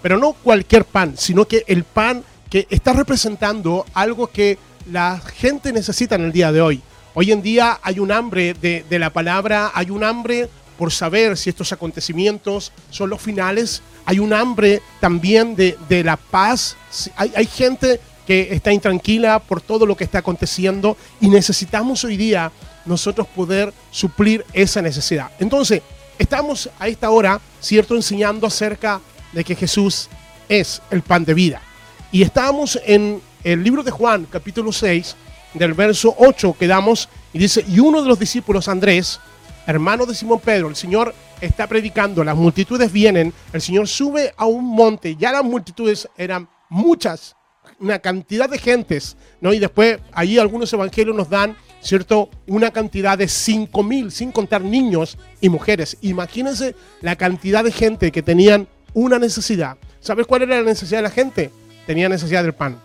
Pero 0.01 0.17
no 0.17 0.33
cualquier 0.33 0.85
pan, 0.85 1.15
sino 1.17 1.47
que 1.47 1.63
el 1.67 1.83
pan 1.83 2.23
que 2.49 2.67
está 2.69 2.93
representando 2.93 3.85
algo 3.93 4.27
que 4.27 4.57
la 4.91 5.19
gente 5.19 5.71
necesita 5.71 6.15
en 6.15 6.23
el 6.23 6.31
día 6.31 6.51
de 6.51 6.61
hoy. 6.61 6.81
Hoy 7.13 7.31
en 7.31 7.41
día 7.41 7.79
hay 7.83 7.99
un 7.99 8.11
hambre 8.11 8.53
de, 8.53 8.99
la 8.99 9.11
palabra, 9.11 9.71
hay 9.73 9.89
un 9.89 10.03
hambre 10.03 10.49
por 10.77 10.91
saber 10.91 11.37
si 11.37 11.49
estos 11.49 11.71
acontecimientos 11.71 12.71
son 12.89 13.09
los 13.09 13.21
finales, 13.21 13.81
hay 14.05 14.19
un 14.19 14.33
hambre 14.33 14.81
también 14.99 15.55
de, 15.55 16.03
la 16.03 16.17
paz, 16.17 16.75
hay 17.17 17.45
gente 17.45 17.99
que 18.25 18.53
está 18.53 18.71
intranquila 18.71 19.39
por 19.39 19.61
todo 19.61 19.85
lo 19.85 19.95
que 19.95 20.03
está 20.03 20.19
aconteciendo 20.19 20.97
y 21.19 21.27
necesitamos 21.27 22.03
hoy 22.03 22.17
día 22.17 22.51
nosotros 22.85 23.27
poder 23.27 23.73
suplir 23.91 24.45
esa 24.53 24.81
necesidad. 24.81 25.31
Entonces, 25.39 25.81
estamos 26.17 26.69
a 26.79 26.87
esta 26.87 27.09
hora, 27.09 27.39
¿cierto?, 27.59 27.95
enseñando 27.95 28.47
acerca 28.47 29.01
de 29.31 29.43
que 29.43 29.55
Jesús 29.55 30.09
es 30.49 30.81
el 30.91 31.01
pan 31.01 31.25
de 31.25 31.33
vida. 31.33 31.61
Y 32.11 32.21
estamos 32.21 32.79
en 32.85 33.21
el 33.43 33.63
libro 33.63 33.83
de 33.83 33.91
Juan, 33.91 34.27
capítulo 34.29 34.71
6, 34.71 35.15
del 35.53 35.73
verso 35.73 36.15
8, 36.17 36.55
quedamos 36.59 37.09
y 37.33 37.39
dice, 37.39 37.65
y 37.67 37.79
uno 37.79 38.01
de 38.01 38.07
los 38.07 38.19
discípulos, 38.19 38.67
Andrés, 38.67 39.19
hermano 39.65 40.05
de 40.05 40.15
Simón 40.15 40.39
Pedro, 40.39 40.67
el 40.67 40.75
Señor 40.75 41.13
está 41.39 41.67
predicando, 41.67 42.23
las 42.23 42.35
multitudes 42.35 42.91
vienen, 42.91 43.33
el 43.51 43.61
Señor 43.61 43.87
sube 43.87 44.33
a 44.37 44.45
un 44.45 44.65
monte, 44.65 45.15
ya 45.15 45.31
las 45.31 45.43
multitudes 45.43 46.07
eran 46.17 46.47
muchas, 46.69 47.35
una 47.79 47.99
cantidad 47.99 48.49
de 48.49 48.59
gentes, 48.59 49.17
¿no? 49.39 49.53
Y 49.53 49.59
después 49.59 49.99
allí 50.13 50.37
algunos 50.37 50.71
evangelios 50.71 51.15
nos 51.15 51.29
dan 51.29 51.57
¿cierto? 51.81 52.29
Una 52.47 52.71
cantidad 52.71 53.17
de 53.17 53.27
5 53.27 53.83
mil, 53.83 54.11
sin 54.11 54.31
contar 54.31 54.61
niños 54.61 55.17
y 55.41 55.49
mujeres. 55.49 55.97
Imagínense 56.01 56.75
la 57.01 57.15
cantidad 57.15 57.63
de 57.63 57.71
gente 57.71 58.11
que 58.11 58.21
tenían 58.21 58.67
una 58.93 59.19
necesidad. 59.19 59.77
¿Sabes 59.99 60.27
cuál 60.27 60.43
era 60.43 60.57
la 60.57 60.63
necesidad 60.63 60.99
de 60.99 61.03
la 61.03 61.09
gente? 61.09 61.51
Tenía 61.85 62.09
necesidad 62.09 62.43
del 62.43 62.53
pan. 62.53 62.79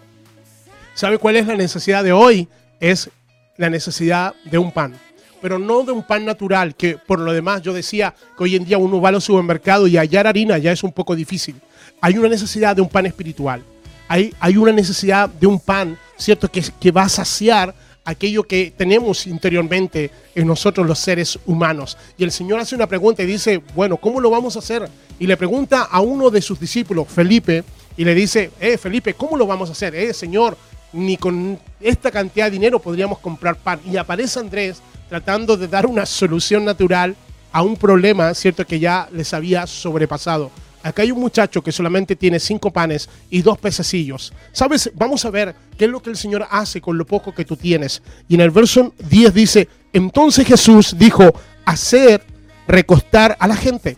¿Sabe 0.95 1.19
cuál 1.19 1.37
es 1.37 1.47
la 1.47 1.57
necesidad 1.57 2.03
de 2.03 2.13
hoy? 2.13 2.49
Es 2.81 3.11
la 3.57 3.69
necesidad 3.69 4.35
de 4.45 4.59
un 4.59 4.73
pan. 4.73 4.95
Pero 5.43 5.59
no 5.59 5.83
de 5.83 5.93
un 5.93 6.03
pan 6.03 6.25
natural, 6.25 6.75
que 6.75 6.97
por 6.97 7.19
lo 7.19 7.33
demás 7.33 7.63
yo 7.63 7.75
decía 7.75 8.15
que 8.37 8.45
hoy 8.45 8.57
en 8.57 8.65
día 8.65 8.79
uno 8.79 9.01
va 9.01 9.11
al 9.11 9.21
supermercado 9.21 9.87
y 9.87 9.97
hallar 9.97 10.27
harina 10.27 10.57
ya 10.59 10.73
es 10.73 10.83
un 10.83 10.93
poco 10.93 11.15
difícil. 11.15 11.57
Hay 12.01 12.17
una 12.17 12.29
necesidad 12.29 12.75
de 12.75 12.83
un 12.83 12.89
pan 12.89 13.07
espiritual. 13.07 13.63
Hay, 14.09 14.35
hay 14.41 14.57
una 14.57 14.73
necesidad 14.73 15.29
de 15.29 15.47
un 15.47 15.61
pan, 15.61 15.99
¿cierto? 16.17 16.51
Que, 16.51 16.63
que 16.81 16.91
va 16.91 17.03
a 17.03 17.09
saciar 17.09 17.75
aquello 18.07 18.45
que 18.45 18.73
tenemos 18.75 19.27
interiormente 19.27 20.11
en 20.35 20.47
nosotros 20.47 20.87
los 20.87 20.99
seres 20.99 21.39
humanos. 21.45 21.99
Y 22.17 22.25
el 22.25 22.33
Señor 22.33 22.61
hace 22.61 22.75
una 22.75 22.87
pregunta 22.87 23.23
y 23.23 23.27
dice, 23.27 23.61
bueno, 23.75 23.99
¿cómo 23.99 24.21
lo 24.21 24.31
vamos 24.31 24.57
a 24.57 24.61
hacer? 24.61 24.89
Y 25.19 25.27
le 25.27 25.37
pregunta 25.37 25.83
a 25.83 26.01
uno 26.01 26.31
de 26.31 26.41
sus 26.41 26.59
discípulos, 26.59 27.09
Felipe, 27.09 27.65
y 27.97 28.05
le 28.05 28.15
dice, 28.15 28.53
eh, 28.61 28.79
Felipe, 28.79 29.15
¿cómo 29.15 29.37
lo 29.37 29.47
vamos 29.47 29.69
a 29.69 29.73
hacer? 29.73 29.95
Eh, 29.95 30.15
Señor, 30.15 30.57
ni 30.93 31.17
con 31.17 31.59
esta 31.81 32.11
cantidad 32.11 32.47
de 32.47 32.53
dinero 32.53 32.79
podríamos 32.79 33.19
comprar 33.19 33.57
pan. 33.57 33.81
Y 33.85 33.97
aparece 33.97 34.39
Andrés 34.39 34.81
tratando 35.09 35.57
de 35.57 35.69
dar 35.69 35.85
una 35.85 36.07
solución 36.07 36.65
natural 36.65 37.17
a 37.53 37.63
un 37.63 37.77
problema, 37.77 38.33
¿cierto?, 38.35 38.67
que 38.67 38.79
ya 38.79 39.09
les 39.13 39.35
había 39.35 39.67
sobrepasado. 39.67 40.51
Acá 40.87 41.03
hay 41.03 41.11
un 41.11 41.19
muchacho 41.19 41.63
que 41.63 41.73
solamente 41.73 42.15
tiene 42.15 42.39
cinco 42.39 42.71
panes 42.71 43.09
y 43.29 43.43
dos 43.43 43.59
pececillos. 43.59 44.33
¿Sabes? 44.53 44.91
Vamos 44.95 45.25
a 45.25 45.31
ver 45.31 45.55
qué 45.77 45.87
es 45.87 45.91
lo 45.91 46.01
que 46.01 46.11
el 46.11 46.17
Señor 46.17 46.47
hace 46.49 46.81
con 46.81 46.97
lo 46.97 47.05
poco 47.05 47.35
que 47.35 47.45
tú 47.45 47.57
tienes. 47.57 48.03
Y 48.29 48.37
en 48.37 48.41
el 48.41 48.53
verso 48.53 48.95
10 48.99 49.35
dice, 49.35 49.69
entonces 49.93 50.47
Jesús 50.47 50.95
dijo, 50.97 51.35
hacer 51.65 52.23
recostar 52.69 53.37
a 53.41 53.49
la 53.49 53.57
gente. 53.57 53.97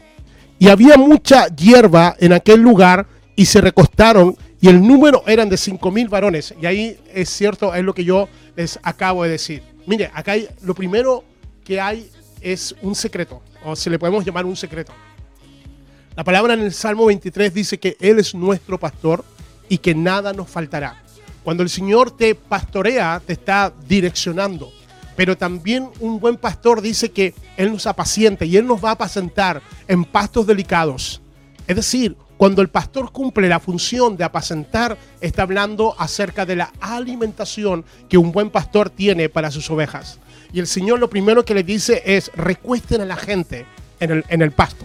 Y 0.59 0.68
había 0.68 0.96
mucha 0.96 1.48
hierba 1.48 2.16
en 2.18 2.33
aquel 2.33 2.61
lugar 2.61 3.07
y 3.37 3.44
se 3.44 3.61
recostaron 3.61 4.35
y 4.59 4.68
el 4.68 4.81
número 4.81 5.22
eran 5.27 5.51
de 5.51 5.59
cinco 5.59 5.90
mil 5.90 6.09
varones. 6.09 6.55
Y 6.61 6.64
ahí 6.64 6.98
es 7.12 7.29
cierto, 7.29 7.74
es 7.74 7.85
lo 7.85 7.92
que 7.92 8.05
yo 8.05 8.31
les 8.57 8.79
acabo 8.83 9.24
de 9.24 9.31
decir. 9.31 9.62
Mire, 9.87 10.11
acá 10.14 10.35
lo 10.62 10.74
primero 10.74 11.22
que 11.64 11.81
hay 11.81 12.11
es 12.40 12.74
un 12.81 12.94
secreto, 12.94 13.42
o 13.62 13.77
se 13.77 13.90
le 13.90 13.98
podemos 13.98 14.24
llamar 14.24 14.46
un 14.46 14.57
secreto. 14.57 14.92
La 16.18 16.24
palabra 16.24 16.54
en 16.54 16.62
el 16.62 16.72
Salmo 16.72 17.07
23 17.07 17.54
dice 17.54 17.78
que 17.78 17.96
Él 18.00 18.18
es 18.18 18.35
nuestro 18.35 18.76
pastor 18.76 19.24
y 19.68 19.78
que 19.78 19.94
nada 19.94 20.33
nos 20.33 20.50
faltará. 20.50 21.00
Cuando 21.44 21.62
el 21.62 21.68
Señor 21.68 22.11
te 22.11 22.35
pastorea, 22.35 23.22
te 23.24 23.35
está 23.35 23.72
direccionando. 23.87 24.72
Pero 25.14 25.38
también 25.38 25.88
un 26.00 26.18
buen 26.18 26.37
pastor 26.37 26.83
dice 26.83 27.12
que 27.12 27.35
Él 27.57 27.70
nos 27.70 27.87
apacienta 27.87 28.44
y 28.44 28.57
Él 28.57 28.66
nos 28.66 28.85
va 28.85 28.88
a 28.88 28.92
apacentar 28.94 29.62
en 29.87 30.04
pastos 30.04 30.44
delicados. 30.44 31.22
Es 31.68 31.76
decir, 31.76 32.16
cuando 32.37 32.62
el 32.62 32.68
pastor 32.68 33.12
cumple 33.12 33.48
la 33.48 33.61
función 33.61 34.16
de 34.16 34.24
apacentar, 34.24 34.98
está 35.20 35.42
hablando 35.42 35.94
acerca 36.00 36.44
de 36.44 36.57
la 36.57 36.72
alimentación 36.81 37.85
que 38.09 38.18
un 38.18 38.33
buen 38.33 38.50
pastor 38.50 38.90
tiene 38.90 39.28
para 39.28 39.52
sus 39.52 39.70
ovejas. 39.70 40.18
Y 40.52 40.59
el 40.59 40.66
Señor 40.66 40.98
lo 40.98 41.09
primero 41.09 41.44
que 41.44 41.54
le 41.54 41.62
dice 41.62 42.02
es, 42.04 42.33
recuesten 42.35 43.02
a 43.02 43.04
la 43.04 43.16
gente 43.16 43.66
en 44.00 44.11
el, 44.11 44.24
en 44.28 44.42
el 44.42 44.50
pasto, 44.50 44.85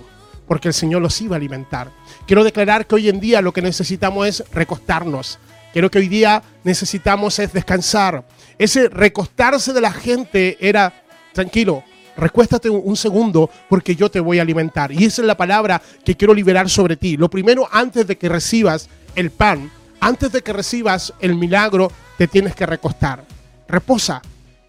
porque 0.54 0.68
el 0.68 0.76
Señor 0.76 1.02
los 1.02 1.20
iba 1.20 1.36
a 1.36 1.38
alimentar. 1.38 1.90
Quiero 2.28 2.44
declarar 2.44 2.86
que 2.86 2.94
hoy 2.94 3.10
en 3.10 3.20
día 3.20 3.42
lo 3.42 3.52
que 3.52 3.64
necesitamos 3.64 4.28
es 4.28 4.44
recostarnos. 4.54 5.40
Quiero 5.72 5.90
que 5.90 5.98
hoy 5.98 6.08
día 6.08 6.44
necesitamos 6.64 7.40
es 7.40 7.52
descansar. 7.52 8.24
Ese 8.60 8.88
recostarse 8.88 9.74
de 9.74 9.82
la 9.82 9.92
gente 9.92 10.56
era, 10.62 10.94
tranquilo, 11.34 11.84
recuéstate 12.16 12.70
un, 12.70 12.84
un 12.86 12.96
segundo 12.96 13.50
porque 13.68 13.96
yo 13.96 14.12
te 14.12 14.20
voy 14.20 14.38
a 14.38 14.44
alimentar. 14.44 14.92
Y 14.92 15.06
esa 15.06 15.24
es 15.24 15.28
la 15.28 15.36
palabra 15.36 15.82
que 16.06 16.16
quiero 16.16 16.36
liberar 16.36 16.70
sobre 16.70 16.98
ti. 16.98 17.18
Lo 17.18 17.32
primero, 17.32 17.68
antes 17.72 18.06
de 18.06 18.16
que 18.16 18.30
recibas 18.30 18.90
el 19.16 19.32
pan, 19.32 19.72
antes 20.02 20.32
de 20.34 20.44
que 20.44 20.54
recibas 20.54 21.16
el 21.20 21.34
milagro, 21.34 21.92
te 22.20 22.28
tienes 22.28 22.54
que 22.54 22.68
recostar. 22.68 23.26
Reposa. 23.68 24.22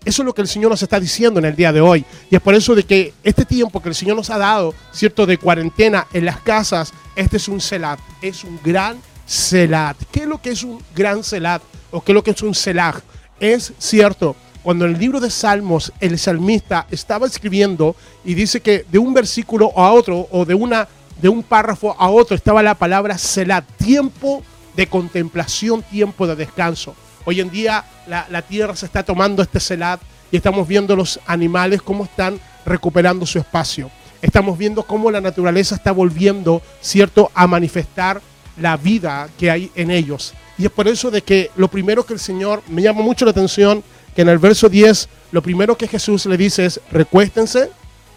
Eso 0.05 0.23
es 0.23 0.27
lo 0.27 0.35
que 0.35 0.43
el 0.43 0.49
Señor 0.49 0.71
nos 0.71 0.83
está 0.83 1.01
diciendo 1.01 1.41
en 1.41 1.47
el 1.47 1.57
día 1.57 1.73
de 1.73 1.81
hoy. 1.81 2.05
Y 2.31 2.37
es 2.37 2.43
por 2.43 2.55
eso 2.55 2.75
de 2.75 2.85
que 2.85 3.15
este 3.23 3.45
tiempo 3.45 3.83
que 3.83 3.89
el 3.89 3.95
Señor 3.95 4.17
nos 4.17 4.31
ha 4.31 4.39
dado, 4.39 4.75
cierto, 4.93 5.25
de 5.27 5.39
cuarentena 5.39 6.07
en 6.13 6.27
las 6.27 6.41
casas, 6.41 6.93
este 7.17 7.39
es 7.39 7.49
un 7.49 7.61
celat. 7.61 7.99
Es 8.21 8.45
un 8.45 8.61
gran 8.63 8.99
celat. 9.27 9.97
¿Qué 10.13 10.21
es 10.21 10.27
lo 10.27 10.41
que 10.41 10.51
es 10.51 10.63
un 10.63 10.83
gran 10.95 11.25
celat? 11.25 11.63
¿O 11.91 12.03
qué 12.03 12.13
es 12.13 12.15
lo 12.15 12.23
que 12.23 12.33
es 12.33 12.43
un 12.43 12.55
celag? 12.55 13.03
Es 13.41 13.73
cierto, 13.79 14.37
cuando 14.63 14.85
en 14.85 14.95
el 14.95 14.99
libro 14.99 15.21
de 15.21 15.31
Salmos 15.31 15.93
el 16.01 16.19
salmista 16.19 16.87
estaba 16.91 17.27
escribiendo 17.27 17.97
y 18.25 18.35
dice 18.35 18.61
que 18.61 18.87
de 18.91 18.99
un 18.99 19.13
versículo 19.13 19.73
a 19.77 19.93
otro 19.93 20.29
o 20.31 20.45
de, 20.45 20.55
una, 20.55 20.89
de 21.21 21.29
un 21.29 21.43
párrafo 21.43 21.95
a 21.99 22.09
otro 22.09 22.37
estaba 22.37 22.63
la 22.63 22.75
palabra 22.75 23.19
celat, 23.19 23.65
tiempo 23.77 24.43
de 24.77 24.87
contemplación, 24.87 25.83
tiempo 25.83 26.27
de 26.27 26.37
descanso. 26.37 26.95
Hoy 27.27 27.41
en 27.41 27.51
día 27.51 27.85
la, 28.07 28.43
tierra 28.43 28.77
se 28.77 28.87
está 28.87 29.03
tomando 29.03 29.43
este 29.43 29.59
celat 29.59 30.01
y 30.31 30.37
estamos 30.37 30.69
viendo 30.69 30.95
los 30.95 31.19
animales 31.27 31.81
cómo 31.81 32.05
están 32.05 32.39
recuperando 32.67 33.25
su 33.25 33.39
espacio. 33.39 33.91
Estamos 34.21 34.59
viendo 34.59 34.83
cómo 34.83 35.11
la 35.11 35.21
naturaleza 35.21 35.75
está 35.75 35.93
volviendo, 35.93 36.63
¿cierto?, 36.81 37.31
a 37.35 37.47
manifestar 37.47 38.21
la 38.59 38.77
vida 38.77 39.29
que 39.39 39.51
hay 39.51 39.71
en 39.75 39.91
ellos. 39.91 40.35
Y 40.59 40.67
es 40.67 40.71
por 40.71 40.87
eso 40.87 41.11
de 41.11 41.23
que 41.23 41.51
lo 41.57 41.69
primero 41.69 42.05
que 42.05 42.15
el 42.15 42.21
Señor 42.21 42.63
me 42.69 42.83
llama 42.83 43.03
mucho 43.03 43.25
la 43.25 43.33
atención, 43.33 43.83
que 44.15 44.23
en 44.23 44.29
el 44.29 44.39
verso 44.39 44.69
10, 44.69 45.09
lo 45.33 45.43
primero 45.43 45.77
que 45.77 45.89
Jesús 45.89 46.27
le 46.27 46.37
dice 46.37 46.67
es, 46.67 46.81
recuéstense, 46.91 47.71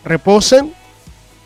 reposen, 0.04 0.74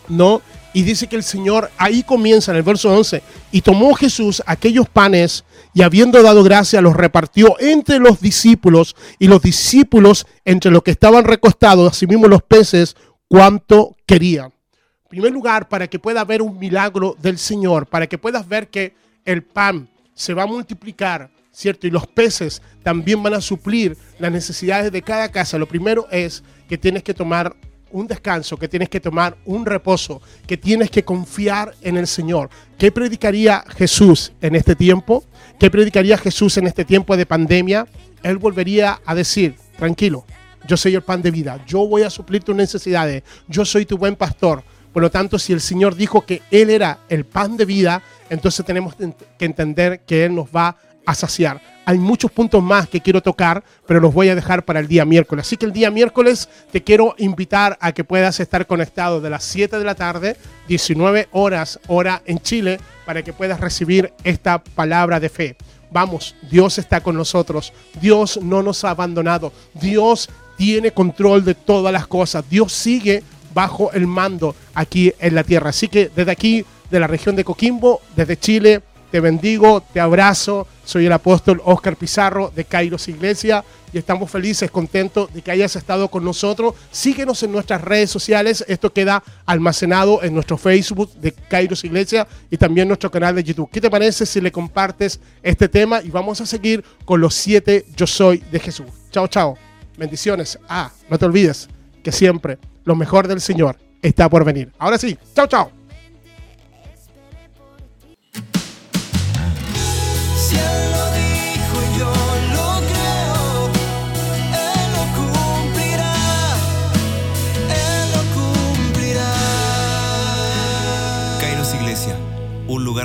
¿no? 0.09 0.41
Y 0.73 0.83
dice 0.83 1.07
que 1.07 1.17
el 1.17 1.23
Señor, 1.23 1.69
ahí 1.77 2.03
comienza 2.03 2.51
en 2.51 2.57
el 2.57 2.63
verso 2.63 2.93
11, 2.93 3.21
y 3.51 3.61
tomó 3.61 3.93
Jesús 3.93 4.41
aquellos 4.45 4.87
panes 4.87 5.43
y 5.73 5.81
habiendo 5.81 6.21
dado 6.21 6.43
gracia 6.43 6.81
los 6.81 6.95
repartió 6.95 7.55
entre 7.59 7.99
los 7.99 8.19
discípulos 8.19 8.95
y 9.19 9.27
los 9.27 9.41
discípulos 9.41 10.25
entre 10.45 10.71
los 10.71 10.83
que 10.83 10.91
estaban 10.91 11.23
recostados, 11.23 11.91
asimismo 11.91 12.27
los 12.27 12.41
peces, 12.41 12.95
cuanto 13.27 13.95
querían. 14.05 14.47
En 14.47 15.09
primer 15.09 15.31
lugar, 15.31 15.67
para 15.67 15.87
que 15.87 15.99
pueda 15.99 16.21
haber 16.21 16.41
un 16.41 16.57
milagro 16.57 17.15
del 17.21 17.37
Señor, 17.37 17.85
para 17.85 18.07
que 18.07 18.17
puedas 18.17 18.47
ver 18.47 18.69
que 18.69 18.95
el 19.25 19.43
pan 19.43 19.89
se 20.13 20.33
va 20.33 20.43
a 20.43 20.47
multiplicar, 20.47 21.29
¿cierto? 21.51 21.87
Y 21.87 21.91
los 21.91 22.07
peces 22.07 22.61
también 22.83 23.21
van 23.21 23.33
a 23.33 23.41
suplir 23.41 23.97
las 24.19 24.31
necesidades 24.31 24.91
de 24.91 25.01
cada 25.01 25.29
casa. 25.29 25.57
Lo 25.57 25.67
primero 25.67 26.07
es 26.11 26.43
que 26.67 26.77
tienes 26.77 27.03
que 27.03 27.13
tomar 27.13 27.55
un 27.91 28.07
descanso, 28.07 28.57
que 28.57 28.67
tienes 28.67 28.89
que 28.89 28.99
tomar 28.99 29.37
un 29.45 29.65
reposo, 29.65 30.21
que 30.47 30.57
tienes 30.57 30.89
que 30.89 31.03
confiar 31.03 31.75
en 31.81 31.97
el 31.97 32.07
Señor. 32.07 32.49
¿Qué 32.77 32.91
predicaría 32.91 33.63
Jesús 33.75 34.31
en 34.41 34.55
este 34.55 34.75
tiempo? 34.75 35.23
¿Qué 35.59 35.69
predicaría 35.69 36.17
Jesús 36.17 36.57
en 36.57 36.67
este 36.67 36.85
tiempo 36.85 37.15
de 37.15 37.25
pandemia? 37.25 37.87
Él 38.23 38.37
volvería 38.37 39.01
a 39.05 39.15
decir, 39.15 39.55
tranquilo, 39.77 40.25
yo 40.67 40.77
soy 40.77 40.95
el 40.95 41.01
pan 41.01 41.21
de 41.21 41.31
vida, 41.31 41.63
yo 41.65 41.87
voy 41.87 42.03
a 42.03 42.09
suplir 42.09 42.43
tus 42.43 42.55
necesidades, 42.55 43.23
yo 43.47 43.65
soy 43.65 43.85
tu 43.85 43.97
buen 43.97 44.15
pastor. 44.15 44.63
Por 44.93 45.01
lo 45.01 45.09
tanto, 45.09 45.39
si 45.39 45.53
el 45.53 45.61
Señor 45.61 45.95
dijo 45.95 46.25
que 46.25 46.41
Él 46.51 46.69
era 46.69 46.99
el 47.09 47.25
pan 47.25 47.57
de 47.57 47.65
vida, 47.65 48.03
entonces 48.29 48.65
tenemos 48.65 48.95
que 48.95 49.45
entender 49.45 50.01
que 50.01 50.25
Él 50.25 50.35
nos 50.35 50.47
va 50.47 50.77
a 51.05 51.15
saciar. 51.15 51.61
Hay 51.91 51.99
muchos 51.99 52.31
puntos 52.31 52.63
más 52.63 52.87
que 52.87 53.01
quiero 53.01 53.21
tocar, 53.21 53.65
pero 53.85 53.99
los 53.99 54.13
voy 54.13 54.29
a 54.29 54.35
dejar 54.35 54.63
para 54.63 54.79
el 54.79 54.87
día 54.87 55.03
miércoles. 55.03 55.45
Así 55.45 55.57
que 55.57 55.65
el 55.65 55.73
día 55.73 55.91
miércoles 55.91 56.47
te 56.71 56.81
quiero 56.81 57.15
invitar 57.17 57.77
a 57.81 57.91
que 57.91 58.05
puedas 58.05 58.39
estar 58.39 58.65
conectado 58.65 59.19
de 59.19 59.29
las 59.29 59.43
7 59.43 59.77
de 59.77 59.83
la 59.83 59.93
tarde, 59.93 60.37
19 60.69 61.27
horas, 61.33 61.81
hora 61.87 62.21
en 62.25 62.39
Chile, 62.39 62.79
para 63.05 63.23
que 63.23 63.33
puedas 63.33 63.59
recibir 63.59 64.13
esta 64.23 64.63
palabra 64.63 65.19
de 65.19 65.27
fe. 65.27 65.57
Vamos, 65.91 66.33
Dios 66.49 66.77
está 66.77 67.01
con 67.01 67.17
nosotros. 67.17 67.73
Dios 67.99 68.39
no 68.41 68.63
nos 68.63 68.85
ha 68.85 68.91
abandonado. 68.91 69.51
Dios 69.73 70.29
tiene 70.55 70.91
control 70.91 71.43
de 71.43 71.55
todas 71.55 71.91
las 71.91 72.07
cosas. 72.07 72.49
Dios 72.49 72.71
sigue 72.71 73.21
bajo 73.53 73.91
el 73.91 74.07
mando 74.07 74.55
aquí 74.75 75.11
en 75.19 75.35
la 75.35 75.43
tierra. 75.43 75.71
Así 75.71 75.89
que 75.89 76.09
desde 76.15 76.31
aquí, 76.31 76.65
de 76.89 76.99
la 77.01 77.07
región 77.07 77.35
de 77.35 77.43
Coquimbo, 77.43 77.99
desde 78.15 78.37
Chile, 78.37 78.81
te 79.11 79.19
bendigo, 79.19 79.83
te 79.93 79.99
abrazo. 79.99 80.67
Soy 80.85 81.05
el 81.05 81.11
apóstol 81.11 81.61
Oscar 81.65 81.95
Pizarro 81.95 82.51
de 82.55 82.63
Kairos 82.65 83.07
Iglesia 83.07 83.63
y 83.93 83.97
estamos 83.97 84.31
felices, 84.31 84.71
contentos 84.71 85.33
de 85.33 85.41
que 85.41 85.51
hayas 85.51 85.75
estado 85.75 86.07
con 86.07 86.23
nosotros. 86.23 86.75
Síguenos 86.91 87.43
en 87.43 87.51
nuestras 87.51 87.81
redes 87.81 88.09
sociales. 88.09 88.63
Esto 88.67 88.91
queda 88.91 89.21
almacenado 89.45 90.23
en 90.23 90.33
nuestro 90.33 90.57
Facebook 90.57 91.13
de 91.15 91.33
Kairos 91.33 91.83
Iglesia 91.83 92.27
y 92.49 92.57
también 92.57 92.87
nuestro 92.87 93.11
canal 93.11 93.35
de 93.35 93.43
YouTube. 93.43 93.69
¿Qué 93.71 93.81
te 93.81 93.89
parece 93.89 94.25
si 94.25 94.39
le 94.39 94.51
compartes 94.51 95.19
este 95.43 95.67
tema? 95.67 96.01
Y 96.01 96.09
vamos 96.09 96.39
a 96.39 96.45
seguir 96.45 96.83
con 97.03 97.19
los 97.19 97.33
siete 97.33 97.85
Yo 97.95 98.07
Soy 98.07 98.43
de 98.51 98.59
Jesús. 98.59 98.87
Chao, 99.11 99.27
chao. 99.27 99.57
Bendiciones. 99.97 100.57
Ah, 100.69 100.89
no 101.09 101.19
te 101.19 101.25
olvides 101.25 101.67
que 102.01 102.11
siempre 102.11 102.57
lo 102.85 102.95
mejor 102.95 103.27
del 103.27 103.41
Señor 103.41 103.77
está 104.01 104.29
por 104.29 104.45
venir. 104.45 104.71
Ahora 104.79 104.97
sí, 104.97 105.17
chao, 105.35 105.47
chao. 105.47 105.80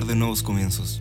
De 0.05 0.15
nuevos 0.15 0.43
comienzos. 0.43 1.01